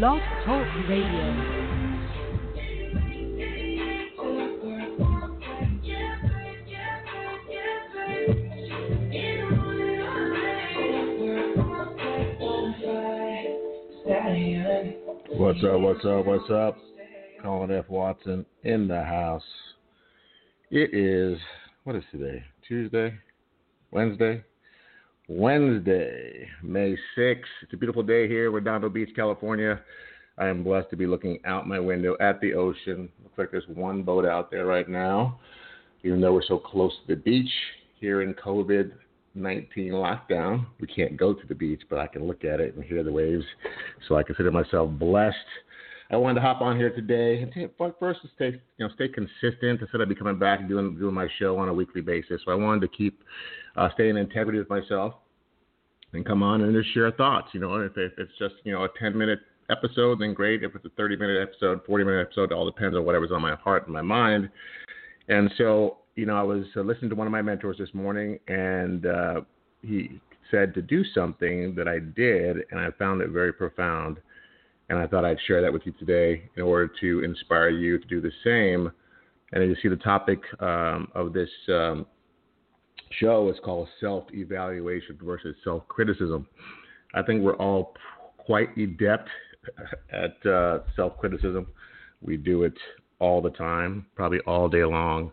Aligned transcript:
Blog 0.00 0.18
Talk 0.46 0.66
Radio. 0.88 1.76
What's 15.36 15.62
up? 15.64 15.80
What's 15.80 16.04
up? 16.06 16.24
What's 16.24 16.50
up? 16.50 16.78
Colin 17.42 17.70
F. 17.70 17.84
Watson 17.90 18.46
in 18.64 18.88
the 18.88 19.02
house. 19.04 19.42
It 20.70 20.94
is 20.94 21.38
what 21.84 21.94
is 21.94 22.04
today? 22.10 22.42
Tuesday, 22.66 23.12
Wednesday, 23.90 24.42
Wednesday, 25.32 26.48
May 26.60 26.96
6th. 27.16 27.44
It's 27.62 27.72
a 27.72 27.76
beautiful 27.76 28.02
day 28.02 28.26
here 28.26 28.48
in 28.48 28.52
Redondo 28.52 28.88
Beach, 28.88 29.10
California. 29.14 29.80
I 30.36 30.48
am 30.48 30.64
blessed 30.64 30.90
to 30.90 30.96
be 30.96 31.06
looking 31.06 31.38
out 31.44 31.68
my 31.68 31.78
window 31.78 32.16
at 32.20 32.40
the 32.40 32.54
ocean. 32.54 33.08
Looks 33.22 33.38
like 33.38 33.52
there's 33.52 33.68
one 33.68 34.02
boat 34.02 34.26
out 34.26 34.50
there 34.50 34.66
right 34.66 34.88
now, 34.88 35.38
even 36.02 36.20
though 36.20 36.32
we're 36.32 36.42
so 36.42 36.58
close 36.58 36.90
to 37.06 37.14
the 37.14 37.20
beach 37.22 37.48
here 38.00 38.22
in 38.22 38.34
COVID 38.34 38.90
19 39.36 39.92
lockdown. 39.92 40.66
We 40.80 40.88
can't 40.88 41.16
go 41.16 41.32
to 41.32 41.46
the 41.46 41.54
beach, 41.54 41.82
but 41.88 42.00
I 42.00 42.08
can 42.08 42.26
look 42.26 42.44
at 42.44 42.58
it 42.58 42.74
and 42.74 42.82
hear 42.82 43.04
the 43.04 43.12
waves. 43.12 43.44
So 44.08 44.16
I 44.16 44.24
consider 44.24 44.50
myself 44.50 44.90
blessed. 44.98 45.36
I 46.10 46.16
wanted 46.16 46.40
to 46.40 46.40
hop 46.40 46.60
on 46.60 46.76
here 46.76 46.90
today 46.90 47.40
and 47.42 47.70
first 48.00 48.22
to 48.22 48.28
stay, 48.34 48.60
you 48.78 48.84
know, 48.84 48.92
stay 48.96 49.06
consistent. 49.06 49.80
I 49.80 49.86
said 49.92 50.00
I'd 50.00 50.08
be 50.08 50.16
coming 50.16 50.40
back 50.40 50.58
and 50.58 50.68
doing 50.68 50.98
doing 50.98 51.14
my 51.14 51.28
show 51.38 51.56
on 51.58 51.68
a 51.68 51.72
weekly 51.72 52.00
basis. 52.00 52.40
So 52.44 52.50
I 52.50 52.56
wanted 52.56 52.80
to 52.80 52.88
keep 52.88 53.22
uh, 53.76 53.88
staying 53.94 54.10
in 54.10 54.16
integrity 54.18 54.58
with 54.58 54.68
myself 54.68 55.14
and 56.12 56.26
come 56.26 56.42
on 56.42 56.62
and 56.62 56.74
just 56.74 56.92
share 56.94 57.10
thoughts. 57.12 57.48
You 57.52 57.60
know, 57.60 57.74
if, 57.76 57.92
if 57.96 58.12
it's 58.18 58.32
just 58.38 58.54
you 58.64 58.72
know 58.72 58.84
a 58.84 58.88
10 58.98 59.16
minute 59.16 59.40
episode, 59.70 60.20
then 60.20 60.34
great. 60.34 60.62
If 60.62 60.74
it's 60.74 60.84
a 60.84 60.90
30 60.90 61.16
minute 61.16 61.40
episode, 61.40 61.80
40 61.86 62.04
minute 62.04 62.26
episode, 62.26 62.52
it 62.52 62.54
all 62.54 62.66
depends 62.66 62.96
on 62.96 63.04
whatever's 63.04 63.32
on 63.32 63.42
my 63.42 63.54
heart 63.56 63.84
and 63.84 63.94
my 63.94 64.02
mind. 64.02 64.50
And 65.28 65.50
so, 65.56 65.98
you 66.16 66.26
know, 66.26 66.36
I 66.36 66.42
was 66.42 66.64
uh, 66.76 66.80
listening 66.80 67.10
to 67.10 67.16
one 67.16 67.26
of 67.26 67.30
my 67.30 67.42
mentors 67.42 67.78
this 67.78 67.94
morning, 67.94 68.38
and 68.48 69.06
uh, 69.06 69.40
he 69.82 70.20
said 70.50 70.74
to 70.74 70.82
do 70.82 71.04
something 71.14 71.74
that 71.76 71.86
I 71.86 72.00
did, 72.00 72.56
and 72.72 72.80
I 72.80 72.90
found 72.98 73.22
it 73.22 73.30
very 73.30 73.52
profound 73.52 74.18
and 74.90 74.98
I 74.98 75.06
thought 75.06 75.24
I'd 75.24 75.38
share 75.46 75.62
that 75.62 75.72
with 75.72 75.82
you 75.86 75.92
today 75.92 76.50
in 76.56 76.62
order 76.62 76.92
to 77.00 77.22
inspire 77.22 77.70
you 77.70 77.98
to 77.98 78.06
do 78.08 78.20
the 78.20 78.32
same. 78.44 78.90
And 79.52 79.62
as 79.62 79.68
you 79.68 79.76
see, 79.80 79.88
the 79.88 80.02
topic 80.02 80.40
um, 80.58 81.08
of 81.14 81.32
this 81.32 81.48
um, 81.68 82.06
show 83.12 83.50
is 83.50 83.56
called 83.64 83.88
self 84.00 84.24
evaluation 84.32 85.18
versus 85.22 85.56
self 85.64 85.86
criticism. 85.88 86.46
I 87.14 87.22
think 87.22 87.42
we're 87.42 87.56
all 87.56 87.94
quite 88.38 88.76
adept 88.76 89.28
at 90.12 90.50
uh, 90.50 90.80
self 90.96 91.18
criticism. 91.18 91.66
We 92.22 92.36
do 92.36 92.64
it 92.64 92.76
all 93.18 93.40
the 93.40 93.50
time, 93.50 94.06
probably 94.14 94.40
all 94.40 94.68
day 94.68 94.84
long. 94.84 95.32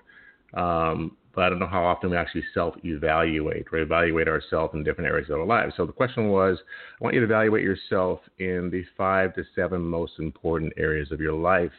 Um, 0.54 1.18
but 1.38 1.44
I 1.44 1.50
don't 1.50 1.60
know 1.60 1.68
how 1.68 1.84
often 1.84 2.10
we 2.10 2.18
actually 2.18 2.44
self 2.54 2.74
evaluate 2.84 3.68
or 3.72 3.78
evaluate 3.80 4.28
ourselves 4.28 4.74
in 4.74 4.84
different 4.84 5.08
areas 5.10 5.30
of 5.30 5.40
our 5.40 5.46
lives. 5.46 5.74
So 5.78 5.86
the 5.86 5.94
question 5.94 6.30
was 6.30 6.58
I 7.00 7.04
want 7.04 7.14
you 7.14 7.22
to 7.22 7.28
evaluate 7.28 7.64
yourself 7.64 8.20
in 8.40 8.70
the 8.72 8.84
five 8.98 9.36
to 9.36 9.44
seven 9.56 9.82
most 9.82 10.14
important 10.18 10.74
areas 10.78 11.12
of 11.12 11.22
your 11.22 11.34
life. 11.34 11.72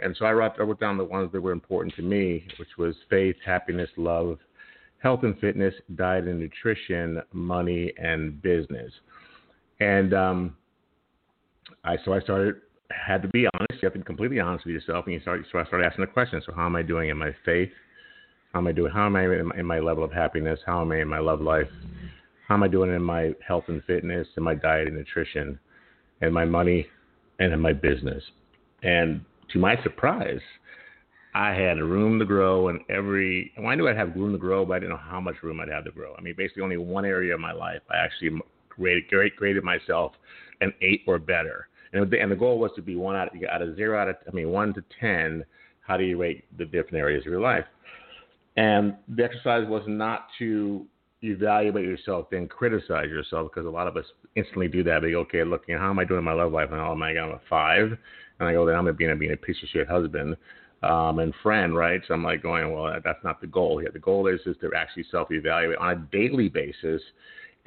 And 0.00 0.14
so 0.18 0.26
I 0.26 0.32
wrote, 0.32 0.52
I 0.58 0.64
wrote 0.64 0.80
down 0.80 0.98
the 0.98 1.04
ones 1.04 1.30
that 1.32 1.40
were 1.40 1.52
important 1.52 1.94
to 1.94 2.02
me, 2.02 2.46
which 2.58 2.68
was 2.76 2.94
faith, 3.08 3.36
happiness, 3.44 3.88
love, 3.96 4.38
health 5.04 5.20
and 5.22 5.38
fitness, 5.38 5.74
diet 5.96 6.24
and 6.24 6.40
nutrition, 6.40 7.20
money, 7.34 7.92
and 7.98 8.40
business. 8.40 8.90
And 9.78 10.14
um, 10.14 10.56
I 11.84 11.98
so 12.04 12.14
I 12.14 12.20
started 12.20 12.56
had 12.90 13.20
to 13.20 13.28
be 13.28 13.46
honest. 13.54 13.82
You 13.82 13.86
have 13.86 13.92
to 13.92 13.98
be 13.98 14.04
completely 14.04 14.40
honest 14.40 14.64
with 14.64 14.74
yourself, 14.74 15.04
and 15.04 15.14
you 15.14 15.20
start 15.20 15.42
so 15.52 15.58
I 15.58 15.66
started 15.66 15.86
asking 15.86 16.06
the 16.06 16.10
question. 16.10 16.40
So 16.44 16.54
how 16.54 16.64
am 16.64 16.74
I 16.74 16.82
doing 16.82 17.10
in 17.10 17.18
my 17.18 17.36
faith? 17.44 17.68
How 18.54 18.60
am 18.60 18.66
I 18.66 18.72
doing? 18.72 18.90
How 18.92 19.04
am 19.04 19.14
I 19.14 19.24
in 19.24 19.46
my, 19.46 19.56
in 19.58 19.66
my 19.66 19.78
level 19.78 20.02
of 20.02 20.10
happiness? 20.10 20.58
How 20.64 20.80
am 20.80 20.90
I 20.90 21.02
in 21.02 21.08
my 21.08 21.18
love 21.18 21.42
life? 21.42 21.68
How 22.48 22.54
am 22.54 22.62
I 22.62 22.68
doing 22.68 22.94
in 22.94 23.02
my 23.02 23.32
health 23.46 23.64
and 23.68 23.84
fitness, 23.84 24.26
and 24.36 24.44
my 24.44 24.54
diet 24.54 24.88
and 24.88 24.96
nutrition, 24.96 25.58
and 26.22 26.32
my 26.32 26.46
money, 26.46 26.86
and 27.40 27.52
in 27.52 27.60
my 27.60 27.74
business? 27.74 28.22
And 28.82 29.20
to 29.52 29.58
my 29.58 29.76
surprise, 29.82 30.40
I 31.34 31.52
had 31.52 31.80
room 31.80 32.20
to 32.20 32.24
grow 32.24 32.68
in 32.68 32.78
every. 32.88 33.52
Well, 33.58 33.66
I 33.66 33.74
knew 33.74 33.88
I'd 33.88 33.96
have 33.96 34.14
room 34.14 34.32
to 34.32 34.38
grow, 34.38 34.64
but 34.64 34.74
I 34.74 34.78
didn't 34.78 34.90
know 34.90 35.02
how 35.02 35.20
much 35.20 35.42
room 35.42 35.58
I'd 35.60 35.68
have 35.68 35.84
to 35.84 35.90
grow. 35.90 36.14
I 36.16 36.20
mean, 36.20 36.34
basically, 36.36 36.62
only 36.62 36.76
one 36.76 37.04
area 37.04 37.34
of 37.34 37.40
my 37.40 37.52
life 37.52 37.80
I 37.90 37.96
actually 37.96 38.40
graded, 38.68 39.36
graded 39.36 39.64
myself 39.64 40.12
an 40.60 40.72
eight 40.80 41.02
or 41.08 41.18
better, 41.18 41.68
and 41.92 42.08
the, 42.08 42.20
and 42.20 42.30
the 42.30 42.36
goal 42.36 42.58
was 42.60 42.70
to 42.76 42.82
be 42.82 42.94
one 42.94 43.16
out 43.16 43.34
of, 43.34 43.42
out 43.50 43.62
of 43.62 43.74
zero 43.74 44.00
out 44.00 44.08
of 44.08 44.16
I 44.28 44.30
mean 44.30 44.50
one 44.50 44.72
to 44.74 44.84
ten. 45.00 45.44
How 45.80 45.96
do 45.96 46.04
you 46.04 46.16
rate 46.16 46.44
the 46.56 46.64
different 46.64 46.94
areas 46.94 47.26
of 47.26 47.32
your 47.32 47.40
life? 47.40 47.64
And 48.56 48.94
the 49.08 49.24
exercise 49.24 49.66
was 49.68 49.82
not 49.88 50.28
to 50.38 50.86
evaluate 51.22 51.84
yourself, 51.84 52.28
then 52.30 52.46
criticize 52.46 53.08
yourself, 53.08 53.50
because 53.52 53.66
a 53.66 53.70
lot 53.70 53.88
of 53.88 53.96
us 53.96 54.04
instantly 54.36 54.68
do 54.68 54.84
that. 54.84 55.02
Go, 55.02 55.18
okay, 55.20 55.42
look, 55.42 55.64
you 55.66 55.74
know, 55.74 55.80
how 55.80 55.90
am 55.90 55.98
I 55.98 56.04
doing 56.04 56.18
in 56.18 56.24
my 56.24 56.32
love 56.32 56.52
life? 56.52 56.68
And 56.70 56.80
oh 56.80 56.94
my 56.94 57.12
God, 57.12 57.24
I'm 57.24 57.30
a 57.32 57.40
five. 57.50 57.98
And 58.38 58.48
I 58.48 58.52
go, 58.52 58.64
then 58.64 58.76
I'm 58.76 58.96
being 58.96 59.10
a, 59.10 59.16
being 59.16 59.32
a 59.32 59.36
piece 59.36 59.56
of 59.62 59.68
shit 59.70 59.88
husband 59.88 60.36
um, 60.84 61.18
and 61.18 61.34
friend, 61.42 61.76
right? 61.76 62.00
So 62.06 62.14
I'm 62.14 62.24
like 62.24 62.42
going, 62.42 62.72
well, 62.72 62.98
that's 63.04 63.22
not 63.24 63.40
the 63.40 63.46
goal 63.46 63.78
here. 63.78 63.90
The 63.92 63.98
goal 63.98 64.26
is, 64.26 64.40
is 64.46 64.56
to 64.60 64.70
actually 64.76 65.04
self 65.10 65.30
evaluate 65.30 65.78
on 65.78 65.90
a 65.90 65.96
daily 66.16 66.48
basis. 66.48 67.00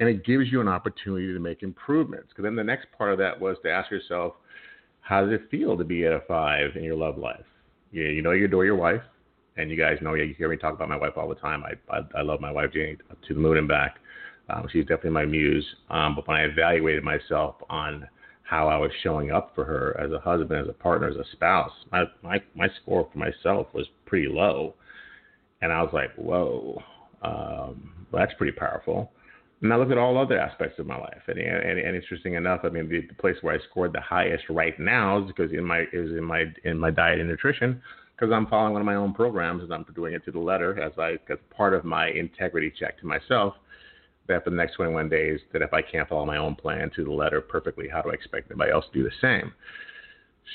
And 0.00 0.08
it 0.08 0.24
gives 0.24 0.52
you 0.52 0.60
an 0.60 0.68
opportunity 0.68 1.32
to 1.32 1.40
make 1.40 1.62
improvements. 1.62 2.28
Because 2.28 2.44
then 2.44 2.54
the 2.54 2.62
next 2.62 2.86
part 2.96 3.12
of 3.12 3.18
that 3.18 3.38
was 3.38 3.56
to 3.64 3.70
ask 3.70 3.90
yourself, 3.90 4.34
how 5.00 5.24
does 5.24 5.32
it 5.32 5.50
feel 5.50 5.76
to 5.76 5.84
be 5.84 6.06
at 6.06 6.12
a 6.12 6.20
five 6.28 6.76
in 6.76 6.84
your 6.84 6.94
love 6.94 7.18
life? 7.18 7.44
You, 7.90 8.04
you 8.04 8.22
know 8.22 8.30
you 8.30 8.44
adore 8.44 8.64
your 8.64 8.76
wife 8.76 9.02
and 9.56 9.70
you 9.70 9.76
guys 9.76 9.98
know, 10.00 10.14
yeah, 10.14 10.24
you 10.24 10.34
hear 10.34 10.48
me 10.48 10.56
talk 10.56 10.74
about 10.74 10.88
my 10.88 10.96
wife 10.96 11.14
all 11.16 11.28
the 11.28 11.34
time. 11.34 11.64
I 11.64 11.72
I, 11.92 12.00
I 12.18 12.22
love 12.22 12.40
my 12.40 12.52
wife 12.52 12.72
Janie 12.72 12.96
to 13.26 13.34
the 13.34 13.40
moon 13.40 13.58
and 13.58 13.66
back. 13.66 13.96
Um, 14.50 14.66
she's 14.72 14.84
definitely 14.84 15.10
my 15.10 15.26
muse. 15.26 15.66
Um, 15.90 16.14
but 16.14 16.26
when 16.26 16.36
I 16.36 16.44
evaluated 16.44 17.02
myself 17.02 17.56
on 17.68 18.06
how 18.48 18.66
I 18.66 18.78
was 18.78 18.90
showing 19.02 19.30
up 19.30 19.52
for 19.54 19.62
her 19.66 19.94
as 20.00 20.10
a 20.10 20.18
husband, 20.18 20.58
as 20.58 20.68
a 20.68 20.72
partner, 20.72 21.06
as 21.06 21.16
a 21.16 21.24
spouse, 21.32 21.70
my 21.92 22.04
my 22.22 22.40
my 22.54 22.66
score 22.80 23.06
for 23.12 23.18
myself 23.18 23.66
was 23.74 23.86
pretty 24.06 24.26
low, 24.26 24.74
and 25.60 25.70
I 25.70 25.82
was 25.82 25.90
like, 25.92 26.14
whoa, 26.16 26.82
um, 27.20 27.92
well, 28.10 28.24
that's 28.24 28.32
pretty 28.38 28.56
powerful. 28.56 29.12
And 29.60 29.70
I 29.70 29.76
look 29.76 29.90
at 29.90 29.98
all 29.98 30.16
other 30.16 30.38
aspects 30.38 30.78
of 30.78 30.86
my 30.86 30.96
life, 30.96 31.20
and, 31.26 31.38
and, 31.38 31.78
and 31.78 31.94
interesting 31.94 32.34
enough, 32.34 32.60
I 32.62 32.70
mean, 32.70 32.88
the, 32.88 33.02
the 33.06 33.14
place 33.14 33.36
where 33.42 33.54
I 33.54 33.58
scored 33.70 33.92
the 33.92 34.00
highest 34.00 34.44
right 34.48 34.78
now 34.80 35.22
is 35.22 35.26
because 35.26 35.52
in 35.52 35.64
my 35.64 35.80
is 35.92 36.12
in 36.12 36.24
my 36.24 36.44
in 36.64 36.78
my 36.78 36.90
diet 36.90 37.20
and 37.20 37.28
nutrition 37.28 37.82
because 38.16 38.32
I'm 38.32 38.46
following 38.46 38.72
one 38.72 38.80
of 38.80 38.86
my 38.86 38.94
own 38.94 39.12
programs 39.12 39.62
and 39.62 39.74
I'm 39.74 39.84
doing 39.94 40.14
it 40.14 40.24
to 40.24 40.32
the 40.32 40.38
letter 40.38 40.80
as 40.80 40.92
I 40.98 41.18
as 41.30 41.38
part 41.54 41.74
of 41.74 41.84
my 41.84 42.08
integrity 42.08 42.72
check 42.80 42.98
to 43.00 43.06
myself. 43.06 43.56
That 44.28 44.44
for 44.44 44.50
the 44.50 44.56
next 44.56 44.74
21 44.74 45.08
days, 45.08 45.40
that 45.52 45.62
if 45.62 45.72
I 45.72 45.80
can't 45.82 46.08
follow 46.08 46.26
my 46.26 46.36
own 46.36 46.54
plan 46.54 46.90
to 46.96 47.04
the 47.04 47.10
letter 47.10 47.40
perfectly, 47.40 47.88
how 47.88 48.02
do 48.02 48.10
I 48.10 48.14
expect 48.14 48.50
anybody 48.50 48.70
else 48.70 48.84
to 48.92 48.98
do 48.98 49.02
the 49.02 49.14
same? 49.20 49.52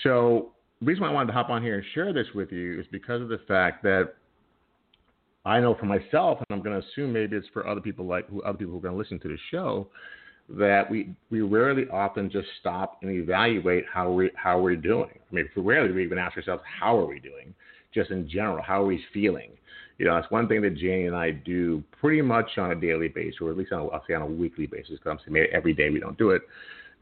So 0.03 0.51
the 0.79 0.85
reason 0.85 1.03
why 1.03 1.09
I 1.09 1.13
wanted 1.13 1.27
to 1.27 1.33
hop 1.33 1.49
on 1.49 1.63
here 1.63 1.75
and 1.75 1.85
share 1.93 2.13
this 2.13 2.27
with 2.35 2.51
you 2.51 2.79
is 2.79 2.85
because 2.91 3.21
of 3.21 3.29
the 3.29 3.39
fact 3.47 3.83
that 3.83 4.13
I 5.45 5.59
know 5.59 5.75
for 5.75 5.85
myself, 5.85 6.39
and 6.39 6.47
I'm 6.51 6.63
going 6.63 6.79
to 6.79 6.87
assume 6.87 7.11
maybe 7.11 7.35
it's 7.35 7.47
for 7.51 7.67
other 7.67 7.81
people 7.81 8.05
like 8.05 8.29
who 8.29 8.41
other 8.43 8.57
people 8.57 8.73
who 8.73 8.77
are 8.77 8.81
going 8.81 8.93
to 8.93 8.97
listen 8.97 9.19
to 9.19 9.27
the 9.27 9.37
show, 9.51 9.87
that 10.49 10.89
we 10.89 11.15
we 11.29 11.41
rarely 11.41 11.87
often 11.89 12.29
just 12.29 12.47
stop 12.59 12.99
and 13.01 13.11
evaluate 13.11 13.85
how 13.91 14.11
we 14.11 14.29
how 14.35 14.59
we're 14.59 14.75
doing. 14.75 15.19
I 15.31 15.35
mean, 15.35 15.49
rarely 15.55 15.91
we 15.91 16.03
even 16.03 16.17
ask 16.17 16.37
ourselves 16.37 16.63
how 16.79 16.97
are 16.97 17.05
we 17.05 17.19
doing, 17.19 17.53
just 17.93 18.11
in 18.11 18.29
general, 18.29 18.61
how 18.61 18.83
are 18.83 18.85
we 18.85 19.03
feeling? 19.13 19.51
You 19.97 20.05
know, 20.05 20.15
that's 20.15 20.31
one 20.31 20.47
thing 20.47 20.61
that 20.61 20.75
Janie 20.75 21.07
and 21.07 21.15
I 21.15 21.31
do 21.31 21.83
pretty 21.99 22.21
much 22.21 22.57
on 22.57 22.71
a 22.71 22.75
daily 22.75 23.07
basis, 23.07 23.39
or 23.41 23.51
at 23.51 23.57
least 23.57 23.71
on 23.71 23.81
a, 23.81 23.87
I'll 23.87 24.03
say 24.07 24.13
on 24.13 24.21
a 24.21 24.27
weekly 24.27 24.65
basis. 24.65 24.97
Because 24.99 25.11
I'm 25.11 25.33
saying 25.33 25.47
every 25.53 25.73
day 25.73 25.89
we 25.89 25.99
don't 25.99 26.17
do 26.17 26.31
it, 26.31 26.41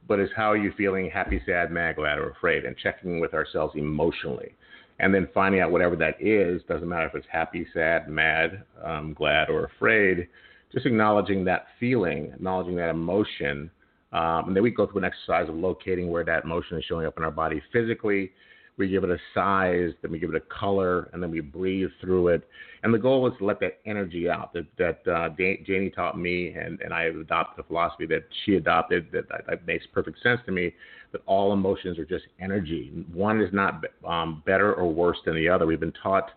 but 0.08 0.20
it's 0.20 0.34
how 0.36 0.52
are 0.52 0.58
you 0.58 0.74
feeling? 0.78 1.10
Happy, 1.10 1.42
sad, 1.46 1.72
mad, 1.72 1.96
glad, 1.96 2.18
or 2.18 2.30
afraid, 2.30 2.66
and 2.66 2.76
checking 2.78 3.20
with 3.20 3.34
ourselves 3.34 3.74
emotionally, 3.76 4.56
and 5.00 5.14
then 5.14 5.28
finding 5.34 5.62
out 5.62 5.72
whatever 5.72 5.96
that 5.96 6.22
is. 6.22 6.62
Doesn't 6.68 6.88
matter 6.88 7.08
if 7.08 7.16
it's 7.16 7.28
happy, 7.32 7.66
sad, 7.74 8.10
mad, 8.10 8.64
um, 8.84 9.14
glad, 9.14 9.50
or 9.50 9.66
afraid 9.66 10.28
just 10.74 10.86
acknowledging 10.86 11.44
that 11.46 11.68
feeling, 11.80 12.32
acknowledging 12.34 12.76
that 12.78 12.90
emotion. 12.90 13.70
Um, 14.14 14.48
and 14.48 14.56
then 14.56 14.64
we 14.64 14.72
go 14.72 14.88
through 14.88 15.00
an 15.00 15.06
exercise 15.06 15.50
of 15.50 15.56
locating 15.56 16.10
where 16.10 16.24
that 16.26 16.44
emotion 16.44 16.78
is 16.78 16.84
showing 16.86 17.06
up 17.06 17.18
in 17.18 17.24
our 17.24 17.32
body 17.32 17.62
physically. 17.72 18.32
We 18.78 18.88
give 18.88 19.04
it 19.04 19.10
a 19.10 19.18
size, 19.34 19.92
then 20.02 20.12
we 20.12 20.20
give 20.20 20.34
it 20.34 20.36
a 20.36 20.60
color, 20.60 21.10
and 21.14 21.22
then 21.22 21.30
we 21.30 21.40
breathe 21.42 21.90
through 22.00 22.30
it. 22.30 22.48
And 22.84 22.94
the 22.94 22.98
goal 22.98 23.28
is 23.28 23.34
to 23.38 23.46
let 23.46 23.60
that 23.60 23.80
energy 23.86 24.30
out 24.30 24.54
that, 24.54 24.66
that 24.78 25.08
uh, 25.12 25.30
Janie 25.38 25.92
taught 25.92 26.18
me, 26.18 26.50
and, 26.50 26.82
and 26.82 26.94
I 26.94 27.04
adopted 27.04 27.64
the 27.64 27.68
philosophy 27.68 28.06
that 28.08 28.24
she 28.46 28.56
adopted 28.56 29.12
that, 29.12 29.26
that 29.48 29.68
makes 29.68 29.86
perfect 29.94 30.22
sense 30.24 30.40
to 30.46 30.52
me 30.52 30.74
that 31.12 31.22
all 31.26 31.54
emotions 31.54 32.00
are 32.00 32.06
just 32.06 32.26
energy. 32.40 33.06
One 33.14 33.42
is 33.42 33.54
not 33.54 33.84
um, 34.08 34.42
better 34.46 34.74
or 34.74 34.92
worse 34.92 35.18
than 35.26 35.36
the 35.36 35.50
other. 35.50 35.66
We've 35.66 35.80
been 35.80 35.94
taught 36.02 36.32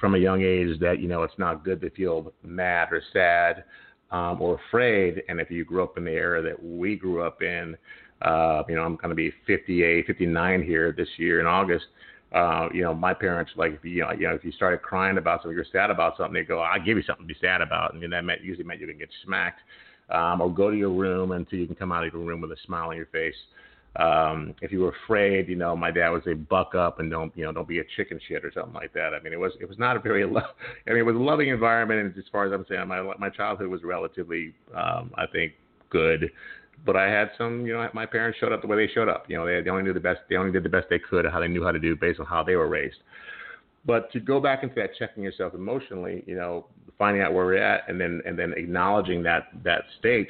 from 0.00 0.14
a 0.14 0.18
young 0.18 0.42
age 0.42 0.78
that 0.80 1.00
you 1.00 1.08
know 1.08 1.22
it's 1.22 1.38
not 1.38 1.64
good 1.64 1.80
to 1.80 1.90
feel 1.90 2.32
mad 2.42 2.88
or 2.92 3.02
sad 3.12 3.64
um, 4.10 4.40
or 4.40 4.60
afraid. 4.68 5.22
And 5.28 5.40
if 5.40 5.50
you 5.50 5.64
grew 5.64 5.82
up 5.82 5.96
in 5.96 6.04
the 6.04 6.12
era 6.12 6.42
that 6.42 6.62
we 6.62 6.96
grew 6.96 7.22
up 7.22 7.42
in, 7.42 7.76
Uh, 8.22 8.62
you 8.68 8.74
know, 8.74 8.82
I'm 8.82 8.96
going 8.96 9.10
to 9.10 9.14
be 9.14 9.32
58, 9.46 10.06
59 10.06 10.62
here 10.62 10.92
this 10.92 11.08
year 11.18 11.40
in 11.40 11.46
August. 11.46 11.84
Uh, 12.34 12.68
you 12.74 12.82
know, 12.82 12.92
my 12.92 13.14
parents 13.14 13.52
like 13.56 13.78
you, 13.82 14.02
know, 14.02 14.12
you 14.12 14.26
know 14.28 14.34
if 14.34 14.44
you 14.44 14.52
started 14.52 14.82
crying 14.82 15.16
about 15.16 15.42
something, 15.42 15.56
you're 15.56 15.66
sad 15.70 15.90
about 15.90 16.16
something, 16.16 16.34
they 16.34 16.42
go, 16.42 16.58
"I'll 16.58 16.82
give 16.82 16.96
you 16.96 17.02
something 17.04 17.26
to 17.26 17.32
be 17.32 17.38
sad 17.40 17.60
about," 17.60 17.94
and 17.94 18.12
that 18.12 18.24
meant 18.24 18.42
usually 18.42 18.64
meant 18.64 18.80
you 18.80 18.86
didn't 18.86 18.98
get 18.98 19.10
smacked, 19.24 19.60
um, 20.10 20.40
or 20.40 20.52
go 20.52 20.70
to 20.70 20.76
your 20.76 20.90
room 20.90 21.32
until 21.32 21.58
you 21.58 21.66
can 21.66 21.76
come 21.76 21.92
out 21.92 22.04
of 22.04 22.12
your 22.12 22.22
room 22.22 22.40
with 22.40 22.50
a 22.50 22.56
smile 22.66 22.88
on 22.90 22.96
your 22.96 23.06
face. 23.06 23.36
Um, 23.96 24.54
if 24.60 24.72
you 24.72 24.80
were 24.80 24.94
afraid, 25.04 25.48
you 25.48 25.56
know, 25.56 25.74
my 25.76 25.90
dad 25.90 26.10
would 26.10 26.24
say, 26.24 26.34
"Buck 26.34 26.74
up 26.74 26.98
and 26.98 27.10
don't, 27.10 27.34
you 27.36 27.44
know, 27.44 27.52
don't 27.52 27.68
be 27.68 27.78
a 27.78 27.84
chicken 27.96 28.20
shit 28.28 28.44
or 28.44 28.52
something 28.52 28.74
like 28.74 28.92
that." 28.92 29.14
I 29.14 29.20
mean, 29.20 29.32
it 29.32 29.40
was 29.40 29.52
it 29.60 29.68
was 29.68 29.78
not 29.78 29.96
a 29.96 30.00
very, 30.00 30.26
lo- 30.26 30.40
I 30.86 30.90
mean, 30.90 30.98
it 30.98 31.06
was 31.06 31.16
a 31.16 31.20
loving 31.20 31.48
environment, 31.48 32.00
and 32.00 32.18
as 32.18 32.28
far 32.30 32.44
as 32.44 32.52
I'm 32.52 32.66
saying, 32.68 32.86
my 32.88 33.00
my 33.18 33.30
childhood 33.30 33.68
was 33.68 33.82
relatively, 33.84 34.52
um, 34.74 35.12
I 35.16 35.26
think, 35.26 35.52
good. 35.90 36.30
But 36.86 36.96
I 36.96 37.10
had 37.10 37.30
some, 37.36 37.66
you 37.66 37.74
know, 37.74 37.88
my 37.92 38.06
parents 38.06 38.38
showed 38.38 38.52
up 38.52 38.62
the 38.62 38.68
way 38.68 38.76
they 38.76 38.92
showed 38.92 39.08
up. 39.08 39.26
You 39.28 39.36
know, 39.36 39.46
they, 39.46 39.60
they 39.60 39.70
only 39.70 39.82
knew 39.82 39.92
the 39.92 40.00
best, 40.00 40.20
they 40.30 40.36
only 40.36 40.52
did 40.52 40.62
the 40.62 40.68
best 40.68 40.86
they 40.88 41.00
could, 41.00 41.26
how 41.26 41.40
they 41.40 41.48
knew 41.48 41.64
how 41.64 41.72
to 41.72 41.78
do 41.78 41.96
based 41.96 42.20
on 42.20 42.26
how 42.26 42.42
they 42.42 42.54
were 42.54 42.68
raised. 42.68 42.98
But 43.84 44.10
to 44.12 44.20
go 44.20 44.40
back 44.40 44.62
into 44.62 44.74
that, 44.76 44.90
checking 44.98 45.22
yourself 45.22 45.54
emotionally, 45.54 46.24
you 46.26 46.36
know, 46.36 46.66
finding 46.96 47.22
out 47.22 47.34
where 47.34 47.44
we're 47.44 47.62
at, 47.62 47.88
and 47.88 48.00
then 48.00 48.22
and 48.24 48.38
then 48.38 48.54
acknowledging 48.56 49.22
that 49.24 49.48
that 49.64 49.82
state 49.98 50.28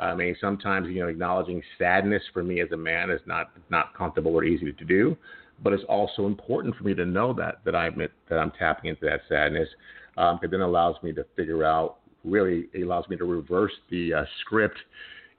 I 0.00 0.14
mean, 0.14 0.34
sometimes 0.40 0.88
you 0.88 1.02
know, 1.02 1.08
acknowledging 1.08 1.62
sadness 1.78 2.22
for 2.32 2.42
me 2.42 2.60
as 2.60 2.72
a 2.72 2.76
man 2.76 3.10
is 3.10 3.20
not 3.26 3.50
not 3.68 3.94
comfortable 3.94 4.34
or 4.34 4.44
easy 4.44 4.72
to 4.72 4.84
do, 4.84 5.16
but 5.62 5.72
it's 5.72 5.84
also 5.88 6.26
important 6.26 6.74
for 6.76 6.84
me 6.84 6.94
to 6.94 7.04
know 7.04 7.34
that 7.34 7.60
that 7.64 7.76
I'm 7.76 7.98
that 7.98 8.38
I'm 8.38 8.50
tapping 8.52 8.90
into 8.90 9.04
that 9.04 9.20
sadness. 9.28 9.68
Um, 10.16 10.40
it 10.42 10.50
then 10.50 10.62
allows 10.62 10.96
me 11.02 11.12
to 11.12 11.24
figure 11.36 11.64
out 11.64 11.98
really 12.24 12.68
it 12.72 12.82
allows 12.82 13.08
me 13.08 13.16
to 13.16 13.24
reverse 13.24 13.72
the 13.90 14.14
uh, 14.14 14.24
script 14.40 14.78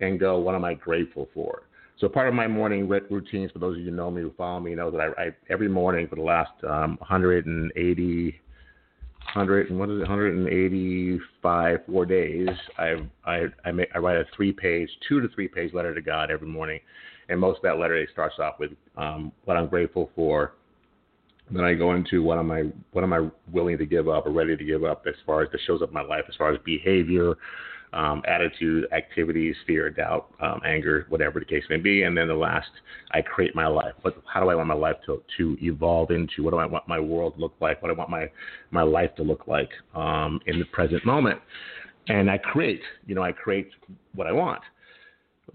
and 0.02 0.20
go, 0.20 0.40
what 0.40 0.56
am 0.56 0.66
I 0.66 0.74
grateful 0.74 1.30
for? 1.34 1.64
So 2.00 2.10
part 2.10 2.28
of 2.28 2.34
my 2.34 2.48
morning 2.48 2.88
routines, 2.88 3.52
for 3.52 3.60
those 3.60 3.76
of 3.76 3.84
you 3.84 3.92
who 3.92 3.96
know 3.96 4.10
me 4.10 4.24
who 4.24 4.34
follow 4.36 4.60
me, 4.60 4.74
know 4.74 4.90
that 4.90 5.00
I, 5.00 5.22
I 5.22 5.36
every 5.50 5.70
morning 5.70 6.08
for 6.08 6.16
the 6.16 6.24
last 6.24 6.52
um, 6.64 6.98
180 7.00 8.42
hundred 9.20 9.70
and 9.70 9.80
what 9.80 9.90
is 9.90 9.98
it, 9.98 10.10
185 10.10 11.80
four 11.86 12.06
days. 12.06 12.50
I 12.78 12.96
I 13.26 13.46
I, 13.64 13.72
make, 13.72 13.90
I 13.94 14.00
write 14.00 14.18
a 14.18 14.26
three 14.36 14.52
page, 14.52 14.90
two 15.08 15.22
to 15.22 15.28
three 15.30 15.48
page 15.48 15.74
letter 15.74 15.94
to 15.94 16.02
God 16.02 16.32
every 16.32 16.48
morning, 16.48 16.80
and 17.30 17.40
most 17.40 17.58
of 17.58 17.64
that 17.64 17.78
letter 17.78 18.06
starts 18.12 18.36
off 18.40 18.60
with 18.60 18.72
um, 18.98 19.32
what 19.46 19.56
I'm 19.56 19.68
grateful 19.68 20.10
for. 20.16 20.54
Then 21.52 21.64
I 21.64 21.74
go 21.74 21.94
into 21.94 22.24
what 22.24 22.38
am 22.38 22.52
I 22.52 22.64
what 22.92 23.04
am 23.04 23.14
I 23.14 23.30
willing 23.52 23.78
to 23.78 23.86
give 23.86 24.10
up 24.10 24.26
or 24.26 24.32
ready 24.32 24.56
to 24.56 24.64
give 24.64 24.84
up 24.84 25.04
as 25.08 25.16
far 25.26 25.44
as 25.44 25.52
that 25.52 25.62
shows 25.68 25.82
up 25.82 25.90
in 25.90 25.94
my 25.94 26.02
life 26.02 26.24
as 26.28 26.36
far 26.36 26.52
as 26.54 26.60
behavior, 26.66 27.36
um, 27.94 28.22
attitude, 28.28 28.88
activities, 28.94 29.56
fear, 29.68 29.90
doubt, 29.90 30.28
um, 30.40 30.62
anger, 30.66 31.06
whatever 31.10 31.40
the 31.40 31.46
case 31.46 31.64
may 31.70 31.78
be. 31.78 32.04
And 32.04 32.18
then 32.18 32.28
the 32.28 32.34
last, 32.34 32.70
I 33.12 33.22
create 33.22 33.56
my 33.56 33.68
life. 33.68 33.94
What, 34.02 34.16
how 34.32 34.42
do 34.42 34.50
I 34.50 34.56
want 34.56 34.68
my 34.68 34.76
life 34.76 34.98
to, 35.06 35.22
to 35.38 35.58
evolve 35.62 36.12
into? 36.12 36.44
What 36.44 36.52
do 36.52 36.58
I 36.58 36.66
want 36.66 36.88
my 36.88 37.00
world 37.00 37.36
to 37.36 37.42
look 37.42 37.56
like? 37.60 37.82
What 37.82 37.90
do 37.90 37.96
I 37.96 37.98
want 37.98 38.10
my, 38.10 38.30
my 38.72 38.84
life 38.84 39.14
to 39.16 39.24
look 39.24 39.48
like 39.48 39.70
um, 39.94 40.40
in 40.46 40.60
the 40.60 40.66
present 40.66 41.06
moment? 41.06 41.40
And 42.08 42.30
I 42.30 42.38
create, 42.38 42.82
you 43.06 43.16
know, 43.16 43.24
I 43.24 43.32
create 43.32 43.70
what 44.16 44.28
I 44.28 44.32
want 44.32 44.62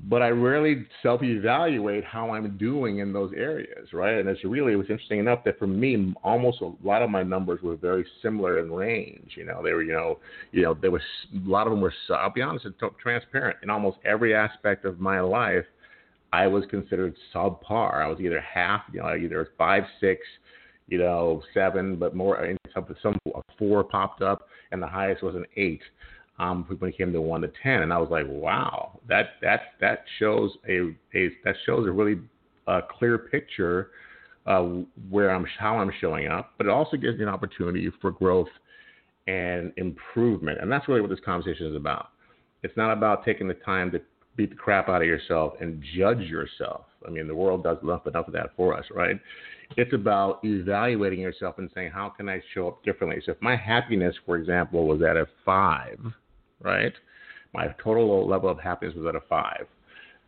but 0.09 0.23
I 0.23 0.29
rarely 0.29 0.87
self 1.03 1.23
evaluate 1.23 2.05
how 2.05 2.31
I'm 2.31 2.57
doing 2.59 2.99
in 2.99 3.13
those 3.13 3.33
areas, 3.35 3.93
right? 3.93 4.19
And 4.19 4.29
it's 4.29 4.45
really, 4.45 4.73
it 4.73 4.77
was 4.77 4.91
interesting 4.91 5.21
enough 5.21 5.43
that 5.45 5.59
for 5.59 5.67
me, 5.67 6.15
almost 6.23 6.61
a 6.61 6.73
lot 6.85 7.03
of 7.03 7.11
my 7.11 7.23
numbers 7.23 7.63
were 7.63 7.77
very 7.77 8.05
similar 8.23 8.59
in 8.59 8.71
range. 8.71 9.33
You 9.37 9.45
know, 9.45 9.63
they 9.63 9.73
were, 9.73 9.83
you 9.83 9.93
know, 9.93 10.19
you 10.53 10.63
know, 10.63 10.75
there 10.75 10.91
was 10.91 11.03
a 11.35 11.49
lot 11.49 11.67
of 11.67 11.73
them 11.73 11.81
were, 11.81 11.93
I'll 12.11 12.33
be 12.33 12.43
honest, 12.43 12.67
transparent 13.01 13.59
in 13.63 13.71
almost 13.71 13.99
every 14.05 14.35
aspect 14.35 14.85
of 14.85 15.01
my 15.01 15.21
life. 15.21 15.65
I 16.33 16.47
was 16.47 16.65
considered 16.69 17.15
subpar. 17.35 18.03
I 18.03 18.09
was 18.09 18.21
either 18.21 18.41
half, 18.41 18.83
you 18.93 19.01
know, 19.01 19.15
either 19.15 19.49
five, 19.57 19.85
six, 20.01 20.21
you 20.89 20.99
know, 20.99 21.43
seven, 21.55 21.97
but 21.97 22.15
more, 22.15 22.55
some, 22.75 22.87
some 23.03 23.19
four 23.59 23.83
popped 23.85 24.23
up, 24.23 24.49
and 24.73 24.83
the 24.83 24.87
highest 24.87 25.23
was 25.23 25.35
an 25.35 25.47
eight 25.57 25.81
um, 26.39 26.65
when 26.79 26.91
it 26.91 26.99
came 26.99 27.13
to 27.13 27.21
one 27.21 27.41
to 27.43 27.51
ten, 27.63 27.83
and 27.83 27.93
I 27.93 27.99
was 27.99 28.11
like, 28.11 28.27
wow, 28.29 29.01
that 29.09 29.31
that 29.43 29.61
that 29.81 30.05
shows 30.19 30.51
a, 30.69 30.95
a 31.15 31.31
that 31.45 31.55
shows 31.65 31.87
a 31.87 31.91
really 31.91 32.21
uh, 32.67 32.83
clear 32.99 33.19
picture 33.19 33.91
uh, 34.47 34.63
where 35.09 35.31
I'm 35.35 35.47
how 35.59 35.79
I'm 35.79 35.93
showing 36.01 36.27
up, 36.29 36.53
but 36.59 36.67
it 36.67 36.71
also 36.71 36.97
gives 36.97 37.19
me 37.19 37.25
an 37.25 37.31
opportunity 37.31 37.91
for 38.01 38.11
growth 38.11 38.49
and 39.27 39.73
improvement, 39.77 40.61
and 40.61 40.71
that's 40.71 40.87
really 40.89 41.01
what 41.01 41.11
this 41.11 41.21
conversation 41.25 41.67
is 41.67 41.77
about. 41.77 42.09
It's 42.63 42.77
not 42.77 42.93
about 42.93 43.25
taking 43.25 43.49
the 43.49 43.55
time 43.55 43.91
to 43.93 44.01
beat 44.37 44.51
the 44.51 44.57
crap 44.57 44.89
out 44.89 45.01
of 45.01 45.09
yourself 45.09 45.55
and 45.61 45.83
judge 45.97 46.21
yourself. 46.21 46.85
I 47.07 47.11
mean, 47.11 47.27
the 47.27 47.35
world 47.35 47.65
does 47.65 47.79
enough 47.83 48.07
enough 48.07 48.27
of 48.27 48.35
that 48.35 48.51
for 48.57 48.77
us, 48.77 48.85
right? 48.95 49.19
It's 49.77 49.93
about 49.93 50.41
evaluating 50.45 51.21
yourself 51.21 51.59
and 51.59 51.71
saying, 51.75 51.91
how 51.91 52.11
can 52.11 52.29
I 52.29 52.41
show 52.55 52.69
up 52.69 52.85
differently? 52.85 53.21
So 53.25 53.33
if 53.33 53.43
my 53.43 53.57
happiness, 53.57 54.15
for 54.25 54.37
example, 54.37 54.87
was 54.87 55.03
at 55.03 55.17
a 55.17 55.27
five 55.45 55.99
right? 56.63 56.93
My 57.55 57.69
total 57.83 58.27
level 58.29 58.51
of 58.51 58.59
happiness 58.59 58.95
was 58.97 59.07
at 59.07 59.15
a 59.15 59.21
five. 59.29 59.67